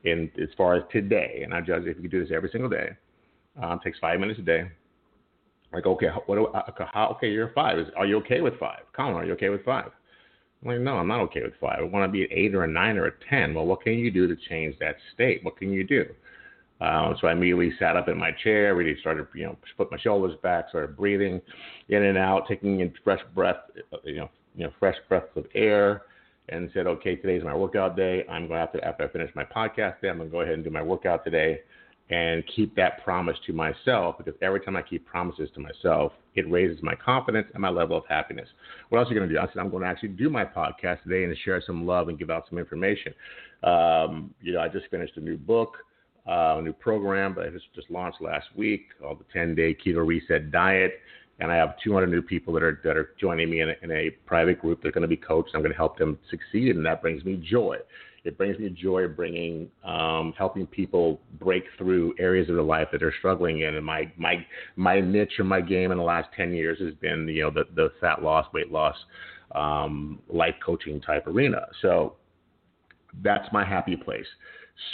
In 0.04 0.30
as 0.40 0.48
far 0.56 0.76
as 0.76 0.84
today, 0.92 1.40
and 1.42 1.52
I 1.52 1.60
judge 1.60 1.82
if 1.84 1.96
you 2.00 2.08
do 2.08 2.22
this 2.22 2.32
every 2.32 2.50
single 2.50 2.70
day, 2.70 2.90
um, 3.60 3.80
takes 3.82 3.98
five 3.98 4.20
minutes 4.20 4.38
a 4.38 4.42
day. 4.42 4.70
Like, 5.72 5.86
okay, 5.86 6.06
what 6.26 6.36
do 6.36 6.48
I, 6.54 6.62
how, 6.92 7.08
okay, 7.16 7.30
you're 7.30 7.52
five. 7.52 7.78
Is, 7.78 7.88
are 7.96 8.06
you 8.06 8.16
okay 8.18 8.40
with 8.40 8.58
five? 8.58 8.82
Colin, 8.94 9.16
are 9.16 9.24
you 9.26 9.32
okay 9.32 9.48
with 9.48 9.64
five? 9.64 9.90
I'm 10.62 10.68
like, 10.68 10.80
no, 10.80 10.96
I'm 10.96 11.08
not 11.08 11.20
okay 11.22 11.42
with 11.42 11.54
five. 11.60 11.80
I 11.80 11.82
want 11.82 12.08
to 12.08 12.12
be 12.12 12.22
an 12.22 12.28
eight 12.30 12.54
or 12.54 12.64
a 12.64 12.68
nine 12.68 12.96
or 12.96 13.06
a 13.06 13.12
ten. 13.28 13.54
Well, 13.54 13.66
what 13.66 13.82
can 13.82 13.94
you 13.94 14.10
do 14.10 14.26
to 14.28 14.36
change 14.48 14.76
that 14.78 14.96
state? 15.14 15.44
What 15.44 15.56
can 15.56 15.72
you 15.72 15.84
do? 15.84 16.06
Um, 16.80 17.16
so 17.20 17.26
I 17.26 17.32
immediately 17.32 17.72
sat 17.78 17.96
up 17.96 18.08
in 18.08 18.16
my 18.16 18.30
chair, 18.30 18.74
really 18.76 18.96
started, 19.00 19.26
you 19.34 19.46
know, 19.46 19.56
put 19.76 19.90
my 19.90 19.98
shoulders 19.98 20.36
back, 20.42 20.68
started 20.68 20.96
breathing 20.96 21.40
in 21.88 22.04
and 22.04 22.16
out, 22.16 22.46
taking 22.48 22.80
in 22.80 22.92
fresh 23.02 23.20
breath, 23.34 23.56
you 24.04 24.16
know, 24.16 24.30
you 24.54 24.64
know, 24.64 24.72
fresh 24.78 24.96
breaths 25.08 25.26
of 25.36 25.46
air, 25.54 26.02
and 26.48 26.70
said, 26.72 26.86
okay, 26.86 27.16
today's 27.16 27.44
my 27.44 27.54
workout 27.54 27.96
day. 27.96 28.24
I'm 28.28 28.48
going 28.48 28.58
to 28.58 28.66
have 28.66 28.72
to, 28.72 28.84
after 28.84 29.04
I 29.04 29.08
finish 29.08 29.30
my 29.34 29.44
podcast 29.44 30.00
day, 30.00 30.08
I'm 30.08 30.18
going 30.18 30.28
to 30.28 30.32
go 30.32 30.40
ahead 30.40 30.54
and 30.54 30.64
do 30.64 30.70
my 30.70 30.82
workout 30.82 31.24
today 31.24 31.60
and 32.10 32.42
keep 32.56 32.74
that 32.74 33.04
promise 33.04 33.36
to 33.46 33.52
myself 33.52 34.16
because 34.16 34.34
every 34.40 34.60
time 34.60 34.76
I 34.76 34.82
keep 34.82 35.06
promises 35.06 35.50
to 35.54 35.60
myself, 35.60 36.12
it 36.34 36.50
raises 36.50 36.82
my 36.82 36.94
confidence 36.94 37.48
and 37.52 37.60
my 37.60 37.68
level 37.68 37.98
of 37.98 38.04
happiness. 38.08 38.48
What 38.88 38.98
else 38.98 39.10
are 39.10 39.14
you 39.14 39.18
going 39.18 39.28
to 39.28 39.34
do? 39.34 39.40
I 39.40 39.46
said, 39.46 39.58
I'm 39.58 39.70
going 39.70 39.82
to 39.82 39.88
actually 39.88 40.10
do 40.10 40.30
my 40.30 40.44
podcast 40.44 41.02
today 41.02 41.24
and 41.24 41.36
share 41.44 41.62
some 41.66 41.86
love 41.86 42.08
and 42.08 42.18
give 42.18 42.30
out 42.30 42.44
some 42.48 42.58
information. 42.58 43.12
Um, 43.62 44.34
you 44.40 44.54
know, 44.54 44.60
I 44.60 44.68
just 44.68 44.86
finished 44.90 45.16
a 45.16 45.20
new 45.20 45.36
book. 45.36 45.76
Uh, 46.26 46.58
a 46.58 46.62
new 46.62 46.74
program 46.74 47.34
that 47.34 47.46
I 47.46 47.48
just, 47.48 47.64
just 47.74 47.90
launched 47.90 48.20
last 48.20 48.48
week 48.54 48.88
called 49.00 49.18
the 49.18 49.24
10 49.32 49.54
Day 49.54 49.74
Keto 49.74 50.06
Reset 50.06 50.50
Diet 50.50 51.00
and 51.40 51.52
I 51.52 51.56
have 51.56 51.74
200 51.82 52.08
new 52.08 52.22
people 52.22 52.52
that 52.54 52.62
are 52.62 52.80
that 52.84 52.96
are 52.96 53.10
joining 53.20 53.50
me 53.50 53.60
in 53.60 53.70
a, 53.70 53.74
in 53.82 53.90
a 53.90 54.10
private 54.26 54.60
group. 54.60 54.82
They're 54.82 54.92
going 54.92 55.02
to 55.02 55.08
be 55.08 55.16
coached. 55.16 55.50
I'm 55.54 55.60
going 55.60 55.72
to 55.72 55.76
help 55.76 55.98
them 55.98 56.18
succeed, 56.30 56.76
and 56.76 56.84
that 56.86 57.00
brings 57.00 57.24
me 57.24 57.36
joy. 57.36 57.76
It 58.24 58.36
brings 58.36 58.58
me 58.58 58.68
joy 58.70 59.06
bringing 59.06 59.70
um, 59.84 60.34
helping 60.36 60.66
people 60.66 61.20
break 61.38 61.64
through 61.78 62.14
areas 62.18 62.48
of 62.48 62.56
their 62.56 62.64
life 62.64 62.88
that 62.92 62.98
they're 62.98 63.14
struggling 63.18 63.60
in. 63.60 63.76
And 63.76 63.86
my 63.86 64.10
my 64.16 64.44
my 64.76 65.00
niche 65.00 65.34
or 65.38 65.44
my 65.44 65.60
game 65.60 65.92
in 65.92 65.98
the 65.98 66.04
last 66.04 66.28
10 66.36 66.52
years 66.52 66.78
has 66.80 66.94
been 66.94 67.28
you 67.28 67.42
know 67.42 67.50
the 67.50 67.64
the 67.74 67.92
fat 68.00 68.22
loss, 68.22 68.46
weight 68.52 68.72
loss, 68.72 68.96
um, 69.54 70.18
life 70.28 70.56
coaching 70.64 71.00
type 71.00 71.26
arena. 71.26 71.66
So 71.82 72.14
that's 73.22 73.50
my 73.52 73.64
happy 73.64 73.96
place 73.96 74.26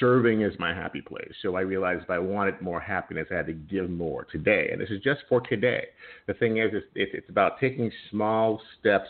serving 0.00 0.42
is 0.42 0.54
my 0.58 0.74
happy 0.74 1.00
place. 1.00 1.32
So 1.42 1.56
I 1.56 1.60
realized 1.60 2.02
if 2.02 2.10
I 2.10 2.18
wanted 2.18 2.60
more 2.60 2.80
happiness, 2.80 3.28
I 3.30 3.34
had 3.34 3.46
to 3.46 3.52
give 3.52 3.90
more 3.90 4.24
today. 4.24 4.70
And 4.72 4.80
this 4.80 4.90
is 4.90 5.00
just 5.02 5.20
for 5.28 5.40
today. 5.40 5.86
The 6.26 6.34
thing 6.34 6.58
is, 6.58 6.70
it's, 6.72 6.86
it's 7.14 7.28
about 7.28 7.60
taking 7.60 7.90
small 8.10 8.60
steps, 8.78 9.08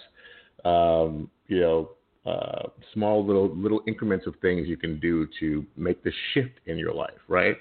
um, 0.64 1.30
you 1.46 1.60
know, 1.60 1.90
uh, 2.26 2.68
small 2.94 3.24
little 3.24 3.54
little 3.54 3.82
increments 3.86 4.26
of 4.26 4.34
things 4.40 4.66
you 4.66 4.78
can 4.78 4.98
do 4.98 5.28
to 5.38 5.64
make 5.76 6.02
the 6.02 6.12
shift 6.32 6.58
in 6.66 6.78
your 6.78 6.94
life, 6.94 7.18
right? 7.28 7.56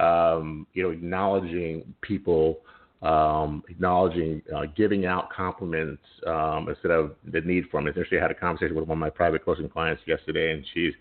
Um, 0.00 0.66
you 0.74 0.82
know, 0.82 0.90
acknowledging 0.90 1.94
people 2.00 2.58
um, 3.02 3.62
acknowledging, 3.68 4.42
uh, 4.54 4.62
giving 4.76 5.06
out 5.06 5.30
compliments 5.30 6.02
um, 6.26 6.66
instead 6.68 6.90
of 6.90 7.14
the 7.30 7.40
need 7.42 7.64
for 7.70 7.80
them. 7.80 7.88
Essentially, 7.88 8.18
I 8.18 8.22
had 8.22 8.30
a 8.30 8.34
conversation 8.34 8.74
with 8.74 8.88
one 8.88 8.96
of 8.96 9.00
my 9.00 9.10
private 9.10 9.44
coaching 9.44 9.68
clients 9.68 10.02
yesterday, 10.06 10.52
and 10.52 10.64
she's, 10.74 10.92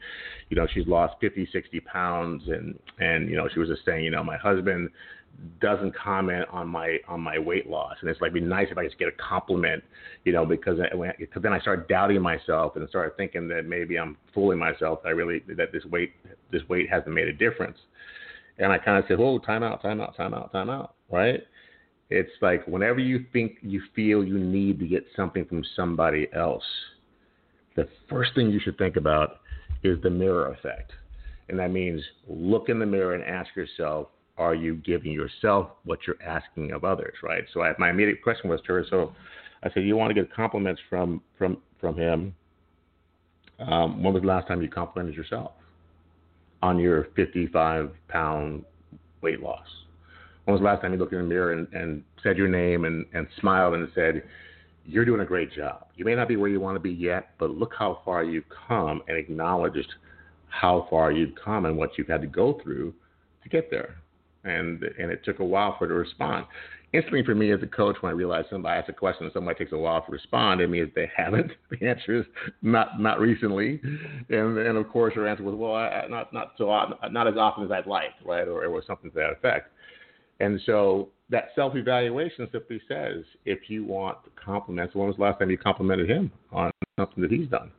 you 0.49 0.55
know, 0.55 0.67
she's 0.73 0.85
lost 0.87 1.15
50, 1.21 1.49
60 1.51 1.79
pounds, 1.81 2.43
and 2.47 2.77
and 2.99 3.29
you 3.29 3.35
know, 3.35 3.49
she 3.51 3.59
was 3.59 3.69
just 3.69 3.83
saying, 3.83 4.03
you 4.03 4.11
know, 4.11 4.23
my 4.23 4.37
husband 4.37 4.89
doesn't 5.59 5.95
comment 5.95 6.45
on 6.51 6.67
my 6.67 6.97
on 7.07 7.21
my 7.21 7.39
weight 7.39 7.67
loss, 7.67 7.95
and 8.01 8.09
it's 8.09 8.21
like 8.21 8.33
be 8.33 8.41
nice 8.41 8.67
if 8.69 8.77
I 8.77 8.85
just 8.85 8.99
get 8.99 9.07
a 9.07 9.11
compliment, 9.13 9.83
you 10.23 10.33
know, 10.33 10.45
because 10.45 10.79
because 11.17 11.41
then 11.41 11.53
I 11.53 11.59
start 11.59 11.87
doubting 11.89 12.21
myself 12.21 12.75
and 12.75 12.87
start 12.89 13.15
thinking 13.17 13.47
that 13.49 13.65
maybe 13.65 13.97
I'm 13.97 14.17
fooling 14.33 14.59
myself. 14.59 14.99
I 15.05 15.09
really 15.09 15.41
that 15.55 15.71
this 15.71 15.85
weight 15.85 16.13
this 16.51 16.61
weight 16.69 16.89
hasn't 16.89 17.13
made 17.13 17.27
a 17.27 17.33
difference, 17.33 17.77
and 18.59 18.71
I 18.71 18.77
kind 18.77 18.97
of 18.97 19.05
said, 19.07 19.17
oh, 19.19 19.39
time 19.39 19.63
out, 19.63 19.81
time 19.81 20.01
out, 20.01 20.15
time 20.15 20.33
out, 20.33 20.51
time 20.51 20.69
out, 20.69 20.95
right? 21.11 21.41
It's 22.09 22.31
like 22.41 22.65
whenever 22.67 22.99
you 22.99 23.25
think 23.33 23.57
you 23.61 23.81
feel 23.95 24.23
you 24.23 24.39
need 24.39 24.79
to 24.79 24.87
get 24.87 25.05
something 25.15 25.45
from 25.45 25.63
somebody 25.75 26.27
else, 26.33 26.63
the 27.75 27.87
first 28.09 28.33
thing 28.33 28.49
you 28.49 28.59
should 28.59 28.77
think 28.77 28.95
about 28.95 29.39
is 29.83 30.01
the 30.01 30.09
mirror 30.09 30.51
effect. 30.51 30.91
And 31.49 31.59
that 31.59 31.71
means 31.71 32.01
look 32.27 32.69
in 32.69 32.79
the 32.79 32.85
mirror 32.85 33.13
and 33.13 33.23
ask 33.23 33.55
yourself, 33.55 34.07
are 34.37 34.55
you 34.55 34.75
giving 34.75 35.11
yourself 35.11 35.69
what 35.83 35.99
you're 36.05 36.21
asking 36.21 36.71
of 36.71 36.83
others, 36.83 37.15
right? 37.23 37.43
So 37.53 37.61
I, 37.61 37.73
my 37.79 37.89
immediate 37.89 38.21
question 38.21 38.49
was 38.49 38.61
to 38.67 38.73
her, 38.73 38.85
so 38.89 39.13
I 39.63 39.69
said, 39.73 39.83
you 39.83 39.95
want 39.95 40.09
to 40.09 40.13
get 40.13 40.33
compliments 40.33 40.81
from 40.89 41.21
from 41.37 41.57
from 41.79 41.97
him. 41.97 42.35
Um, 43.59 44.03
when 44.03 44.13
was 44.13 44.21
the 44.21 44.27
last 44.27 44.47
time 44.47 44.61
you 44.61 44.69
complimented 44.69 45.15
yourself 45.15 45.51
on 46.61 46.77
your 46.77 47.07
55 47.15 47.91
pound 48.07 48.63
weight 49.21 49.41
loss? 49.41 49.65
When 50.47 50.53
was 50.53 50.61
the 50.61 50.65
last 50.65 50.81
time 50.81 50.93
you 50.93 50.97
looked 50.97 51.11
in 51.11 51.19
the 51.19 51.25
mirror 51.25 51.51
and, 51.51 51.67
and 51.73 52.03
said 52.23 52.37
your 52.37 52.47
name 52.47 52.85
and, 52.85 53.05
and 53.13 53.27
smiled 53.41 53.73
and 53.73 53.89
said, 53.93 54.23
You're 54.85 55.03
doing 55.03 55.19
a 55.19 55.25
great 55.25 55.51
job. 55.51 55.87
You 55.97 56.05
may 56.05 56.15
not 56.15 56.29
be 56.29 56.37
where 56.37 56.49
you 56.49 56.61
want 56.61 56.77
to 56.77 56.79
be 56.79 56.89
yet, 56.89 57.31
but 57.37 57.49
look 57.49 57.73
how 57.77 57.99
far 58.05 58.23
you've 58.23 58.45
come 58.65 59.01
and 59.09 59.17
acknowledged 59.17 59.93
how 60.47 60.87
far 60.89 61.11
you've 61.11 61.35
come 61.35 61.65
and 61.65 61.75
what 61.75 61.97
you've 61.97 62.07
had 62.07 62.21
to 62.21 62.27
go 62.27 62.61
through 62.63 62.93
to 63.43 63.49
get 63.49 63.69
there. 63.69 63.97
And 64.45 64.81
and 64.83 65.11
it 65.11 65.25
took 65.25 65.39
a 65.39 65.43
while 65.43 65.75
for 65.77 65.85
her 65.85 65.87
to 65.89 65.93
respond 65.95 66.45
instantly 66.93 67.23
for 67.23 67.35
me 67.35 67.51
as 67.51 67.61
a 67.61 67.67
coach 67.67 67.97
when 67.99 68.11
I 68.11 68.15
realize 68.15 68.45
somebody 68.49 68.79
asks 68.79 68.89
a 68.89 68.93
question 68.93 69.25
and 69.25 69.33
somebody 69.33 69.57
takes 69.57 69.73
a 69.73 69.77
while 69.77 70.01
to 70.01 70.11
respond, 70.11 70.61
it 70.61 70.69
means 70.69 70.89
they 70.95 71.11
haven't. 71.17 71.51
The 71.69 71.85
answer 71.85 72.19
is 72.19 72.25
not 72.61 73.01
not 73.01 73.19
recently, 73.19 73.81
and 74.29 74.57
and 74.57 74.77
of 74.77 74.87
course 74.89 75.13
her 75.15 75.27
answer 75.27 75.43
was 75.43 75.55
well 75.55 75.75
I, 75.75 76.05
not 76.09 76.31
not 76.33 76.53
so 76.57 76.67
not 77.11 77.27
as 77.27 77.35
often 77.37 77.65
as 77.65 77.71
I'd 77.71 77.87
like, 77.87 78.11
right, 78.25 78.47
or 78.47 78.63
it 78.63 78.71
was 78.71 78.83
something 78.87 79.11
to 79.11 79.15
that 79.15 79.31
effect. 79.31 79.71
And 80.39 80.59
so 80.65 81.09
that 81.29 81.49
self 81.55 81.75
evaluation 81.75 82.47
simply 82.51 82.81
says 82.87 83.23
if 83.45 83.69
you 83.69 83.83
want 83.83 84.17
compliments, 84.43 84.95
when 84.95 85.07
was 85.07 85.17
the 85.17 85.23
last 85.23 85.39
time 85.39 85.49
you 85.49 85.57
complimented 85.57 86.09
him 86.09 86.31
on 86.51 86.71
something 86.99 87.21
that 87.21 87.31
he's 87.31 87.47
done? 87.47 87.71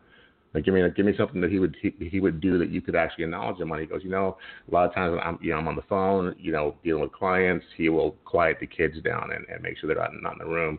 Like, 0.54 0.64
give 0.64 0.74
me 0.74 0.82
give 0.96 1.06
me 1.06 1.14
something 1.16 1.40
that 1.40 1.50
he 1.50 1.58
would 1.58 1.76
he, 1.80 1.94
he 2.10 2.20
would 2.20 2.40
do 2.40 2.58
that 2.58 2.70
you 2.70 2.80
could 2.80 2.96
actually 2.96 3.24
acknowledge 3.24 3.60
him 3.60 3.70
on. 3.70 3.80
He 3.80 3.86
goes, 3.86 4.02
you 4.02 4.10
know, 4.10 4.38
a 4.70 4.74
lot 4.74 4.86
of 4.86 4.94
times 4.94 5.12
when 5.12 5.20
I'm 5.20 5.38
you 5.42 5.52
know 5.52 5.58
I'm 5.58 5.68
on 5.68 5.76
the 5.76 5.82
phone, 5.82 6.34
you 6.38 6.52
know, 6.52 6.74
dealing 6.82 7.02
with 7.02 7.12
clients, 7.12 7.64
he 7.76 7.88
will 7.88 8.12
quiet 8.24 8.56
the 8.60 8.66
kids 8.66 9.00
down 9.02 9.30
and, 9.32 9.44
and 9.48 9.62
make 9.62 9.78
sure 9.78 9.88
they're 9.88 10.02
not, 10.02 10.10
not 10.22 10.32
in 10.34 10.38
the 10.38 10.46
room, 10.46 10.78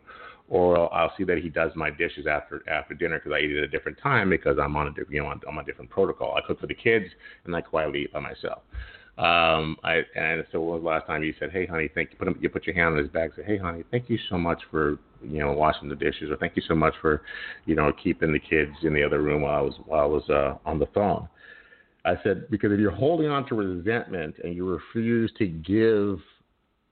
or 0.50 0.92
I'll 0.94 1.14
see 1.18 1.24
that 1.26 1.38
he 1.38 1.50
does 1.50 1.72
my 1.76 1.92
dishes 1.92 2.26
after 2.26 2.68
after 2.68 2.96
dinner 2.96 3.20
because 3.20 3.32
I 3.34 3.40
eat 3.40 3.56
at 3.56 3.64
a 3.64 3.68
different 3.68 4.00
time 4.00 4.30
because 4.30 4.58
I'm 4.62 4.76
on 4.76 4.88
a 4.88 4.92
you 5.10 5.22
know 5.22 5.28
I'm 5.28 5.58
on 5.58 5.60
a 5.60 5.66
different 5.66 5.92
protocol. 5.92 6.36
I 6.36 6.46
cook 6.46 6.60
for 6.60 6.68
the 6.68 6.74
kids 6.74 7.06
and 7.46 7.56
I 7.56 7.62
quietly 7.62 8.04
eat 8.04 8.14
by 8.14 8.20
myself. 8.20 8.64
Um, 9.20 9.76
I 9.84 10.04
and 10.16 10.46
so 10.50 10.62
was 10.62 10.82
the 10.82 10.88
last 10.88 11.06
time 11.06 11.24
you 11.24 11.34
said, 11.40 11.52
"Hey, 11.52 11.66
honey, 11.66 11.90
thank 11.94 12.12
you." 12.12 12.18
Put 12.18 12.30
him, 12.30 12.38
you 12.40 12.48
put 12.48 12.66
your 12.66 12.74
hand 12.74 12.94
on 12.94 12.98
his 12.98 13.10
back, 13.10 13.32
say, 13.36 13.44
"Hey, 13.44 13.58
honey, 13.58 13.84
thank 13.92 14.10
you 14.10 14.18
so 14.30 14.38
much 14.38 14.62
for 14.72 14.98
you 15.22 15.40
know 15.40 15.52
washing 15.52 15.90
the 15.90 15.96
dishes," 15.96 16.32
or 16.32 16.38
"Thank 16.38 16.56
you 16.56 16.62
so 16.66 16.74
much 16.74 16.94
for 17.02 17.22
you 17.66 17.76
know 17.76 17.92
keeping 18.02 18.32
the 18.32 18.40
kids 18.40 18.72
in 18.84 18.94
the 18.94 19.04
other 19.04 19.22
room 19.22 19.42
while 19.42 19.58
I 19.58 19.62
was 19.62 19.74
while 19.86 20.00
I 20.00 20.06
was 20.06 20.30
uh, 20.30 20.58
on 20.66 20.80
the 20.80 20.86
phone." 20.94 21.28
I 22.06 22.16
said 22.24 22.50
because 22.50 22.72
if 22.72 22.80
you're 22.80 22.92
holding 22.92 23.28
on 23.28 23.46
to 23.50 23.56
resentment 23.56 24.36
and 24.42 24.56
you 24.56 24.66
refuse 24.66 25.34
to 25.38 25.48
give 25.48 26.20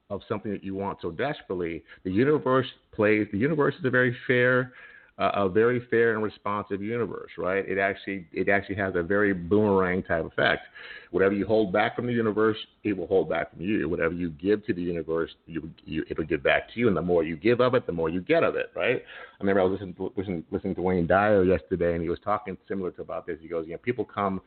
of 0.10 0.22
something 0.28 0.52
that 0.52 0.66
you 0.66 0.76
want 0.76 1.00
so 1.02 1.12
desperately, 1.12 1.84
the 2.04 2.12
universe 2.12 2.68
plays. 2.94 3.28
The 3.32 3.38
universe 3.38 3.76
is 3.80 3.86
a 3.86 3.90
very 3.90 4.16
fair 4.26 4.74
a 5.20 5.50
very 5.50 5.86
fair 5.90 6.14
and 6.14 6.24
responsive 6.24 6.82
universe, 6.82 7.32
right? 7.38 7.68
It 7.68 7.80
actually 7.80 8.28
it 8.34 8.50
actually 8.50 8.76
has 8.76 8.96
a 8.96 9.02
very 9.02 9.34
boomerang 9.34 10.04
type 10.04 10.26
effect. 10.26 10.64
Whatever 11.12 11.34
you 11.34 11.46
hold 11.46 11.74
back 11.74 11.96
from 11.96 12.06
the 12.06 12.14
universe, 12.14 12.58
it 12.88 12.98
will 12.98 13.08
hold 13.08 13.30
back 13.30 13.52
from 13.52 13.62
you. 13.62 13.88
Whatever 13.90 14.14
you 14.14 14.30
give 14.32 14.66
to 14.66 14.74
the 14.74 14.82
universe, 14.82 15.32
you, 15.46 15.70
you, 15.86 16.04
it'll 16.10 16.26
give 16.26 16.44
back 16.44 16.72
to 16.74 16.80
you. 16.80 16.88
And 16.88 16.96
the 16.96 17.02
more 17.02 17.24
you 17.24 17.36
give 17.36 17.62
of 17.62 17.74
it, 17.76 17.86
the 17.86 17.92
more 17.92 18.10
you 18.10 18.22
get 18.22 18.44
of 18.44 18.56
it, 18.56 18.72
right? 18.76 18.98
I 18.98 19.44
remember 19.44 19.62
I 19.62 19.64
was 19.66 19.74
listening 19.74 19.94
to, 19.96 20.14
listening, 20.16 20.44
listening 20.52 20.76
to 20.76 20.82
Wayne 20.82 21.08
Dyer 21.08 21.44
yesterday, 21.44 21.94
and 21.94 22.02
he 22.02 22.10
was 22.10 22.20
talking 22.24 22.58
similar 22.68 22.92
to 22.92 23.02
about 23.02 23.28
this. 23.28 23.38
He 23.42 23.48
goes, 23.48 23.66
you 23.68 23.74
know, 23.74 23.80
people 23.80 24.06
come 24.06 24.42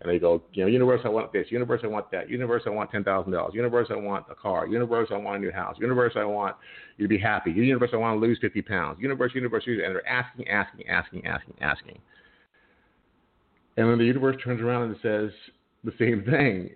and 0.00 0.10
they 0.10 0.18
go, 0.18 0.42
you 0.52 0.62
know, 0.64 0.68
universe, 0.68 1.00
I 1.04 1.08
want 1.08 1.32
this. 1.32 1.46
Universe, 1.50 1.80
I 1.82 1.86
want 1.86 2.10
that. 2.10 2.28
Universe, 2.28 2.62
I 2.66 2.70
want 2.70 2.90
ten 2.90 3.04
thousand 3.04 3.32
dollars. 3.32 3.54
Universe, 3.54 3.88
I 3.90 3.96
want 3.96 4.26
a 4.30 4.34
car. 4.34 4.66
Universe, 4.66 5.08
I 5.10 5.16
want 5.16 5.36
a 5.36 5.40
new 5.40 5.52
house. 5.52 5.76
Universe, 5.80 6.12
I 6.16 6.24
want 6.24 6.56
you 6.98 7.04
to 7.04 7.08
be 7.08 7.18
happy. 7.18 7.52
Universe, 7.52 7.90
I 7.92 7.96
want 7.96 8.20
to 8.20 8.26
lose 8.26 8.38
fifty 8.40 8.60
pounds. 8.60 8.98
Universe, 9.00 9.32
universe, 9.34 9.64
universe, 9.66 9.86
and 9.86 9.94
they're 9.94 10.06
asking, 10.06 10.48
asking, 10.48 10.88
asking, 10.88 11.26
asking, 11.26 11.54
asking. 11.60 11.98
And 13.76 13.88
then 13.88 13.98
the 13.98 14.04
universe 14.04 14.36
turns 14.44 14.60
around 14.60 14.82
and 14.82 14.96
says 15.02 15.30
the 15.82 15.92
same 15.98 16.24
thing. 16.24 16.70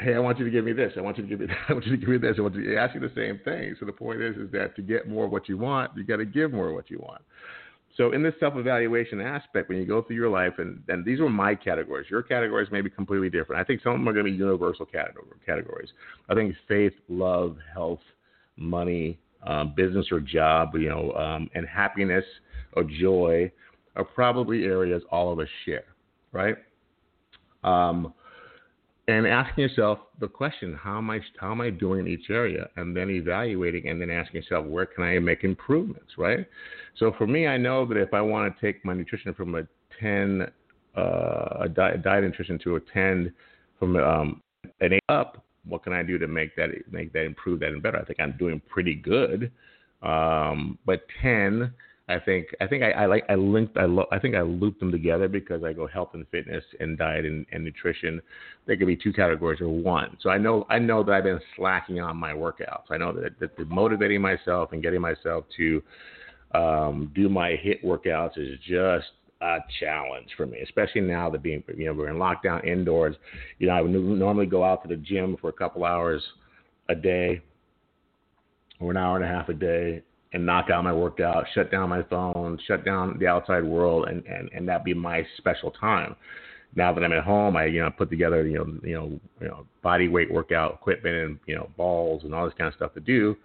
Hey, 0.00 0.14
I 0.14 0.18
want 0.20 0.38
you 0.38 0.44
to 0.44 0.50
give 0.50 0.64
me 0.64 0.72
this. 0.72 0.92
I 0.96 1.00
want 1.00 1.18
you 1.18 1.24
to 1.24 1.28
give 1.28 1.40
me 1.40 1.46
that. 1.48 1.56
I 1.68 1.72
want 1.72 1.86
you 1.86 1.92
to 1.92 1.98
give 1.98 2.08
me 2.08 2.18
this. 2.18 2.36
I 2.38 2.42
want 2.42 2.54
you 2.54 2.64
to 2.64 2.76
ask 2.76 2.94
you 2.94 3.00
the 3.00 3.12
same 3.14 3.40
thing. 3.44 3.74
So 3.80 3.86
the 3.86 3.92
point 3.92 4.22
is, 4.22 4.36
is 4.36 4.50
that 4.52 4.76
to 4.76 4.82
get 4.82 5.08
more 5.08 5.26
of 5.26 5.32
what 5.32 5.48
you 5.48 5.58
want, 5.58 5.96
you 5.96 6.04
got 6.04 6.16
to 6.16 6.24
give 6.24 6.52
more 6.52 6.68
of 6.68 6.74
what 6.74 6.90
you 6.90 6.98
want. 6.98 7.22
So 7.96 8.12
in 8.12 8.22
this 8.22 8.34
self-evaluation 8.38 9.20
aspect, 9.20 9.68
when 9.68 9.78
you 9.78 9.84
go 9.84 10.02
through 10.02 10.14
your 10.14 10.28
life, 10.28 10.52
and, 10.58 10.80
and 10.86 11.04
these 11.04 11.18
are 11.18 11.28
my 11.28 11.56
categories. 11.56 12.06
Your 12.08 12.22
categories 12.22 12.68
may 12.70 12.80
be 12.80 12.88
completely 12.88 13.28
different. 13.28 13.60
I 13.60 13.64
think 13.64 13.82
some 13.82 13.92
of 13.92 13.98
them 13.98 14.08
are 14.08 14.12
going 14.12 14.26
to 14.26 14.30
be 14.30 14.36
universal 14.36 14.86
categories. 14.86 15.88
I 16.28 16.34
think 16.34 16.54
faith, 16.68 16.92
love, 17.08 17.56
health, 17.74 17.98
money, 18.56 19.18
um, 19.44 19.74
business 19.76 20.06
or 20.12 20.20
job, 20.20 20.70
you 20.74 20.88
know, 20.88 21.12
um, 21.14 21.50
and 21.54 21.66
happiness 21.66 22.24
or 22.74 22.84
joy 22.84 23.50
are 23.96 24.04
probably 24.04 24.64
areas 24.64 25.02
all 25.10 25.32
of 25.32 25.40
us 25.40 25.48
share, 25.64 25.84
right? 26.30 26.56
Um, 27.64 28.14
and 29.08 29.26
asking 29.26 29.62
yourself 29.62 29.98
the 30.20 30.28
question, 30.28 30.78
how 30.80 30.98
am 30.98 31.08
I 31.08 31.20
how 31.40 31.50
am 31.50 31.62
I 31.62 31.70
doing 31.70 32.00
in 32.00 32.08
each 32.08 32.28
area, 32.28 32.68
and 32.76 32.94
then 32.94 33.10
evaluating, 33.10 33.88
and 33.88 34.00
then 34.00 34.10
asking 34.10 34.42
yourself, 34.42 34.66
where 34.66 34.84
can 34.84 35.02
I 35.02 35.18
make 35.18 35.44
improvements, 35.44 36.12
right? 36.18 36.46
So 36.98 37.12
for 37.16 37.26
me, 37.26 37.46
I 37.46 37.56
know 37.56 37.86
that 37.86 37.96
if 37.96 38.12
I 38.12 38.20
want 38.20 38.54
to 38.54 38.60
take 38.60 38.84
my 38.84 38.92
nutrition 38.92 39.32
from 39.32 39.54
a 39.54 39.62
ten, 39.98 40.46
uh, 40.94 41.62
a 41.62 41.68
diet, 41.68 42.04
nutrition 42.04 42.58
to 42.64 42.76
a 42.76 42.80
ten, 42.92 43.32
from 43.78 43.96
um, 43.96 44.42
an 44.80 44.92
eight 44.92 45.02
up, 45.08 45.42
what 45.64 45.82
can 45.82 45.94
I 45.94 46.02
do 46.02 46.18
to 46.18 46.28
make 46.28 46.54
that 46.56 46.68
make 46.90 47.12
that 47.14 47.24
improve 47.24 47.60
that 47.60 47.70
and 47.70 47.82
better? 47.82 47.98
I 47.98 48.04
think 48.04 48.20
I'm 48.20 48.36
doing 48.38 48.60
pretty 48.68 48.94
good. 48.94 49.50
Um, 50.02 50.78
but 50.84 51.00
ten, 51.22 51.72
I 52.08 52.18
think 52.18 52.48
I 52.60 52.66
think 52.66 52.82
I, 52.82 52.90
I 52.92 53.06
like 53.06 53.24
I 53.28 53.34
linked 53.34 53.76
I 53.76 53.84
lo- 53.84 54.06
I 54.10 54.18
think 54.18 54.34
I 54.34 54.40
looped 54.40 54.80
them 54.80 54.90
together 54.90 55.28
because 55.28 55.62
I 55.62 55.74
go 55.74 55.86
health 55.86 56.10
and 56.14 56.26
fitness 56.28 56.64
and 56.80 56.96
diet 56.96 57.26
and, 57.26 57.44
and 57.52 57.62
nutrition. 57.62 58.22
They 58.66 58.76
could 58.76 58.86
be 58.86 58.96
two 58.96 59.12
categories 59.12 59.60
or 59.60 59.68
one. 59.68 60.16
So 60.22 60.30
I 60.30 60.38
know 60.38 60.66
I 60.70 60.78
know 60.78 61.04
that 61.04 61.12
I've 61.12 61.24
been 61.24 61.40
slacking 61.54 62.00
on 62.00 62.16
my 62.16 62.32
workouts. 62.32 62.90
I 62.90 62.96
know 62.96 63.12
that, 63.12 63.38
that, 63.40 63.56
that 63.56 63.68
motivating 63.68 64.22
myself 64.22 64.72
and 64.72 64.82
getting 64.82 65.02
myself 65.02 65.44
to 65.58 65.82
um, 66.54 67.12
do 67.14 67.28
my 67.28 67.50
HIIT 67.50 67.84
workouts 67.84 68.38
is 68.38 68.58
just 68.66 69.08
a 69.42 69.58
challenge 69.78 70.28
for 70.34 70.46
me, 70.46 70.60
especially 70.60 71.02
now 71.02 71.28
that 71.28 71.42
being 71.42 71.62
you 71.76 71.86
know 71.86 71.92
we're 71.92 72.08
in 72.08 72.16
lockdown 72.16 72.64
indoors. 72.64 73.16
You 73.58 73.66
know, 73.66 73.74
I 73.74 73.82
would 73.82 73.90
normally 73.90 74.46
go 74.46 74.64
out 74.64 74.82
to 74.82 74.88
the 74.88 74.96
gym 74.96 75.36
for 75.40 75.50
a 75.50 75.52
couple 75.52 75.84
hours 75.84 76.22
a 76.88 76.94
day 76.94 77.42
or 78.80 78.90
an 78.92 78.96
hour 78.96 79.16
and 79.16 79.24
a 79.26 79.28
half 79.28 79.50
a 79.50 79.54
day 79.54 80.02
and 80.32 80.44
knock 80.44 80.70
out 80.70 80.84
my 80.84 80.92
workout, 80.92 81.44
shut 81.54 81.70
down 81.70 81.88
my 81.88 82.02
phone, 82.04 82.58
shut 82.66 82.84
down 82.84 83.16
the 83.18 83.26
outside 83.26 83.64
world, 83.64 84.08
and 84.08 84.24
and 84.26 84.50
and 84.52 84.68
that 84.68 84.84
be 84.84 84.94
my 84.94 85.26
special 85.38 85.70
time. 85.70 86.14
Now 86.74 86.92
that 86.92 87.02
I'm 87.02 87.12
at 87.12 87.24
home, 87.24 87.56
I 87.56 87.66
you 87.66 87.80
know 87.80 87.90
put 87.90 88.10
together 88.10 88.46
you 88.46 88.58
know 88.58 88.78
you 88.82 88.94
know 88.94 89.20
you 89.40 89.48
know 89.48 89.66
body 89.82 90.08
weight 90.08 90.32
workout 90.32 90.74
equipment 90.74 91.16
and 91.16 91.38
you 91.46 91.54
know 91.54 91.70
balls 91.76 92.24
and 92.24 92.34
all 92.34 92.44
this 92.44 92.54
kind 92.58 92.68
of 92.68 92.74
stuff 92.74 92.94
to 92.94 93.00
do, 93.00 93.36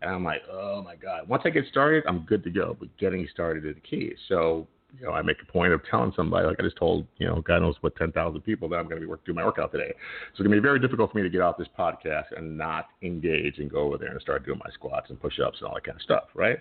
and 0.00 0.10
I'm 0.10 0.24
like, 0.24 0.42
oh 0.50 0.82
my 0.82 0.94
god, 0.94 1.28
once 1.28 1.42
I 1.44 1.50
get 1.50 1.64
started, 1.70 2.04
I'm 2.06 2.20
good 2.20 2.44
to 2.44 2.50
go. 2.50 2.76
But 2.78 2.96
getting 2.98 3.26
started 3.32 3.66
is 3.66 3.74
the 3.74 3.80
key. 3.80 4.14
So 4.28 4.66
you 4.96 5.06
know, 5.06 5.12
I 5.12 5.22
make 5.22 5.36
a 5.42 5.52
point 5.52 5.72
of 5.72 5.82
telling 5.90 6.12
somebody, 6.16 6.46
like 6.46 6.58
I 6.58 6.62
just 6.62 6.76
told, 6.76 7.06
you 7.18 7.26
know, 7.26 7.42
God 7.42 7.60
knows 7.60 7.76
what 7.82 7.94
10,000 7.96 8.40
people 8.40 8.68
that 8.70 8.76
I'm 8.76 8.84
going 8.84 8.96
to 8.96 9.00
be 9.00 9.06
working, 9.06 9.24
do 9.26 9.34
my 9.34 9.44
workout 9.44 9.70
today. 9.70 9.92
So 9.92 10.30
it's 10.30 10.38
going 10.38 10.50
to 10.50 10.56
be 10.56 10.62
very 10.62 10.80
difficult 10.80 11.12
for 11.12 11.18
me 11.18 11.24
to 11.24 11.28
get 11.28 11.42
off 11.42 11.58
this 11.58 11.68
podcast 11.78 12.26
and 12.36 12.56
not 12.56 12.88
engage 13.02 13.58
and 13.58 13.70
go 13.70 13.80
over 13.80 13.98
there 13.98 14.10
and 14.10 14.20
start 14.20 14.46
doing 14.46 14.58
my 14.64 14.70
squats 14.72 15.10
and 15.10 15.20
push-ups 15.20 15.58
and 15.60 15.68
all 15.68 15.74
that 15.74 15.84
kind 15.84 15.96
of 15.96 16.02
stuff, 16.02 16.24
right? 16.34 16.58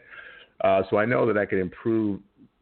Uh, 0.62 0.82
so 0.90 0.98
I 0.98 1.06
know 1.06 1.26
that 1.26 1.38
I 1.38 1.46
can 1.46 1.60
improve 1.60 2.20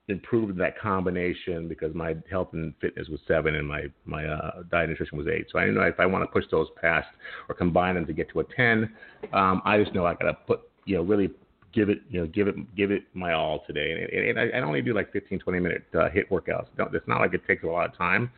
improve 0.07 0.55
that 0.55 0.79
combination 0.79 1.67
because 1.67 1.95
my 1.95 2.15
health 2.29 2.49
and 2.53 2.75
fitness 2.79 3.07
was 3.07 3.19
seven 3.27 3.55
and 3.55 3.67
my 3.67 3.85
my 4.05 4.25
uh, 4.25 4.61
diet 4.69 4.89
nutrition 4.89 5.17
was 5.17 5.27
eight. 5.27 5.47
So 5.51 5.57
I 5.57 5.67
know 5.69 5.81
if 5.81 5.99
I 5.99 6.05
want 6.05 6.23
to 6.23 6.27
push 6.27 6.43
those 6.51 6.67
past 6.79 7.07
or 7.49 7.55
combine 7.55 7.95
them 7.95 8.05
to 8.05 8.13
get 8.13 8.29
to 8.31 8.41
a 8.41 8.43
ten, 8.55 8.93
um, 9.33 9.63
I 9.65 9.81
just 9.81 9.95
know 9.95 10.05
I 10.05 10.13
got 10.13 10.25
to 10.25 10.33
put 10.45 10.61
you 10.85 10.97
know 10.97 11.03
really 11.03 11.31
give 11.75 11.89
it, 11.89 11.99
you 12.09 12.21
know, 12.21 12.27
give 12.27 12.47
it, 12.47 12.75
give 12.75 12.91
it 12.91 13.03
my 13.13 13.33
all 13.33 13.63
today. 13.67 14.07
And, 14.11 14.29
and 14.29 14.39
I, 14.39 14.57
I 14.57 14.61
only 14.61 14.81
do 14.81 14.93
like 14.93 15.11
15, 15.11 15.39
20 15.39 15.59
minute 15.59 15.83
uh, 15.93 16.09
HIIT 16.09 16.29
workouts. 16.29 16.67
it's 16.93 17.07
not 17.07 17.19
like 17.19 17.33
it 17.33 17.45
takes 17.45 17.63
a 17.63 17.67
lot 17.67 17.89
of 17.89 17.95
time. 17.97 18.31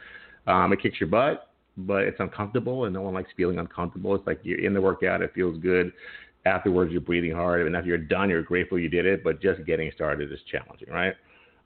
Um, 0.48 0.74
it 0.74 0.82
kicks 0.82 1.00
your 1.00 1.10
butt, 1.10 1.50
but 1.78 2.04
it's 2.04 2.20
uncomfortable, 2.20 2.86
and 2.86 2.94
no 2.94 3.02
one 3.02 3.14
likes 3.14 3.30
feeling 3.38 3.60
uncomfortable. 3.60 4.16
It's 4.16 4.26
like 4.26 4.40
you're 4.44 4.66
in 4.66 4.74
the 4.74 4.82
workout, 4.82 5.22
it 5.22 5.32
feels 5.34 5.58
good. 5.60 5.92
Afterwards, 6.46 6.92
you're 6.92 7.02
breathing 7.02 7.34
hard, 7.34 7.66
and 7.66 7.76
after 7.76 7.90
you're 7.90 7.98
done, 7.98 8.30
you're 8.30 8.42
grateful 8.42 8.80
you 8.80 8.90
did 8.90 9.06
it. 9.06 9.24
But 9.24 9.42
just 9.42 9.66
getting 9.66 9.92
started 9.94 10.32
is 10.32 10.40
challenging, 10.50 10.90
right? 10.90 11.14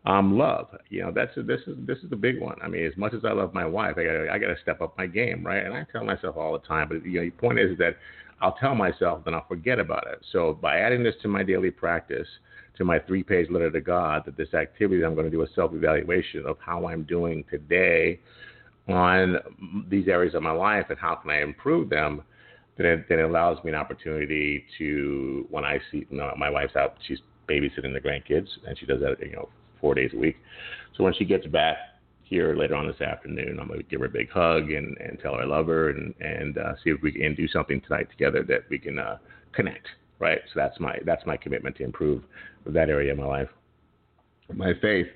Um, 0.08 0.36
love, 0.36 0.76
you 0.90 1.04
know, 1.04 1.12
that's 1.12 1.32
this 1.36 1.62
is 1.68 1.78
this 1.86 2.00
is 2.00 2.10
the 2.10 2.16
big 2.16 2.42
one. 2.42 2.58
I 2.64 2.68
mean, 2.68 2.86
as 2.86 2.98
much 2.98 3.14
as 3.14 3.24
I 3.24 3.34
love 3.34 3.54
my 3.54 3.66
wife, 3.66 3.96
I 3.98 4.04
got 4.04 4.30
I 4.30 4.40
got 4.40 4.48
to 4.48 4.58
step 4.64 4.82
up 4.82 4.98
my 4.98 5.06
game, 5.06 5.46
right? 5.46 5.64
And 5.64 5.76
I 5.76 5.86
tell 5.92 6.04
myself 6.04 6.38
all 6.38 6.54
the 6.54 6.68
time, 6.68 6.88
but 6.90 7.06
you 7.06 7.20
know, 7.20 7.26
the 7.26 7.30
point 7.30 7.60
is 7.60 7.78
that 7.78 7.98
I'll 8.42 8.56
tell 8.56 8.76
myself, 8.76 9.24
then 9.24 9.34
I'll 9.34 9.48
forget 9.48 9.80
about 9.80 10.08
it. 10.08 10.26
So 10.32 10.54
by 10.54 10.80
adding 10.80 11.04
this 11.04 11.16
to 11.22 11.28
my 11.28 11.44
daily 11.44 11.72
practice, 11.72 12.28
to 12.78 12.86
my 12.86 13.00
three 13.00 13.24
page 13.24 13.50
letter 13.50 13.70
to 13.70 13.82
God, 13.82 14.24
that 14.26 14.38
this 14.38 14.54
activity 14.54 15.02
that 15.02 15.08
I'm 15.08 15.14
going 15.14 15.26
to 15.26 15.32
do 15.32 15.44
a 15.44 15.48
self 15.56 15.74
evaluation 15.74 16.46
of 16.46 16.58
how 16.60 16.88
I'm 16.88 17.04
doing 17.04 17.44
today 17.50 18.20
on 18.88 19.38
these 19.90 20.08
areas 20.08 20.34
of 20.34 20.42
my 20.42 20.52
life 20.52 20.86
and 20.90 20.98
how 20.98 21.16
can 21.16 21.30
I 21.30 21.42
improve 21.42 21.90
them, 21.90 22.24
then 22.78 22.86
it, 22.88 23.10
then 23.10 23.20
it 23.20 23.24
allows 23.24 23.64
me 23.64 23.70
an 23.70 23.76
opportunity 23.76 24.66
to 24.78 25.46
when 25.50 25.64
I 25.64 25.80
see 25.92 26.08
you 26.10 26.18
know, 26.18 26.34
my 26.38 26.50
wife's 26.50 26.76
out, 26.76 26.96
she's 27.08 27.20
babysitting 27.48 27.94
the 27.94 28.02
grandkids, 28.02 28.48
and 28.68 28.78
she 28.78 28.86
does 28.86 29.02
that 29.02 29.18
you 29.20 29.34
know 29.34 29.50
four 29.80 29.94
days 29.94 30.12
a 30.14 30.18
week. 30.18 30.38
So 30.98 31.04
when 31.04 31.14
she 31.14 31.26
gets 31.26 31.46
back 31.48 31.78
here 32.32 32.56
later 32.56 32.76
on 32.76 32.88
this 32.88 33.02
afternoon, 33.02 33.60
I'm 33.60 33.68
gonna 33.68 33.84
give 33.84 34.00
her 34.00 34.06
a 34.06 34.10
big 34.10 34.32
hug 34.32 34.72
and, 34.72 34.98
and 34.98 35.20
tell 35.20 35.36
her 35.36 35.42
I 35.42 35.46
love 35.46 35.68
her 35.68 35.90
and 35.90 36.16
and 36.22 36.58
uh, 36.58 36.74
see 36.84 36.90
if 36.90 37.02
we 37.04 37.12
can 37.12 37.36
do 37.36 37.48
something 37.50 37.82
tonight 37.82 38.10
together 38.10 38.42
that 38.44 38.62
we 38.70 38.80
can 38.80 38.98
uh, 38.98 39.18
connect. 39.52 39.86
Right. 40.18 40.40
So 40.48 40.54
that's 40.56 40.80
my 40.80 40.98
that's 41.06 41.26
my 41.26 41.36
commitment 41.36 41.76
to 41.76 41.84
improve 41.84 42.24
that 42.66 42.90
area 42.90 43.12
of 43.12 43.18
my 43.18 43.26
life. 43.26 43.50
My 44.54 44.74
faith 44.82 45.08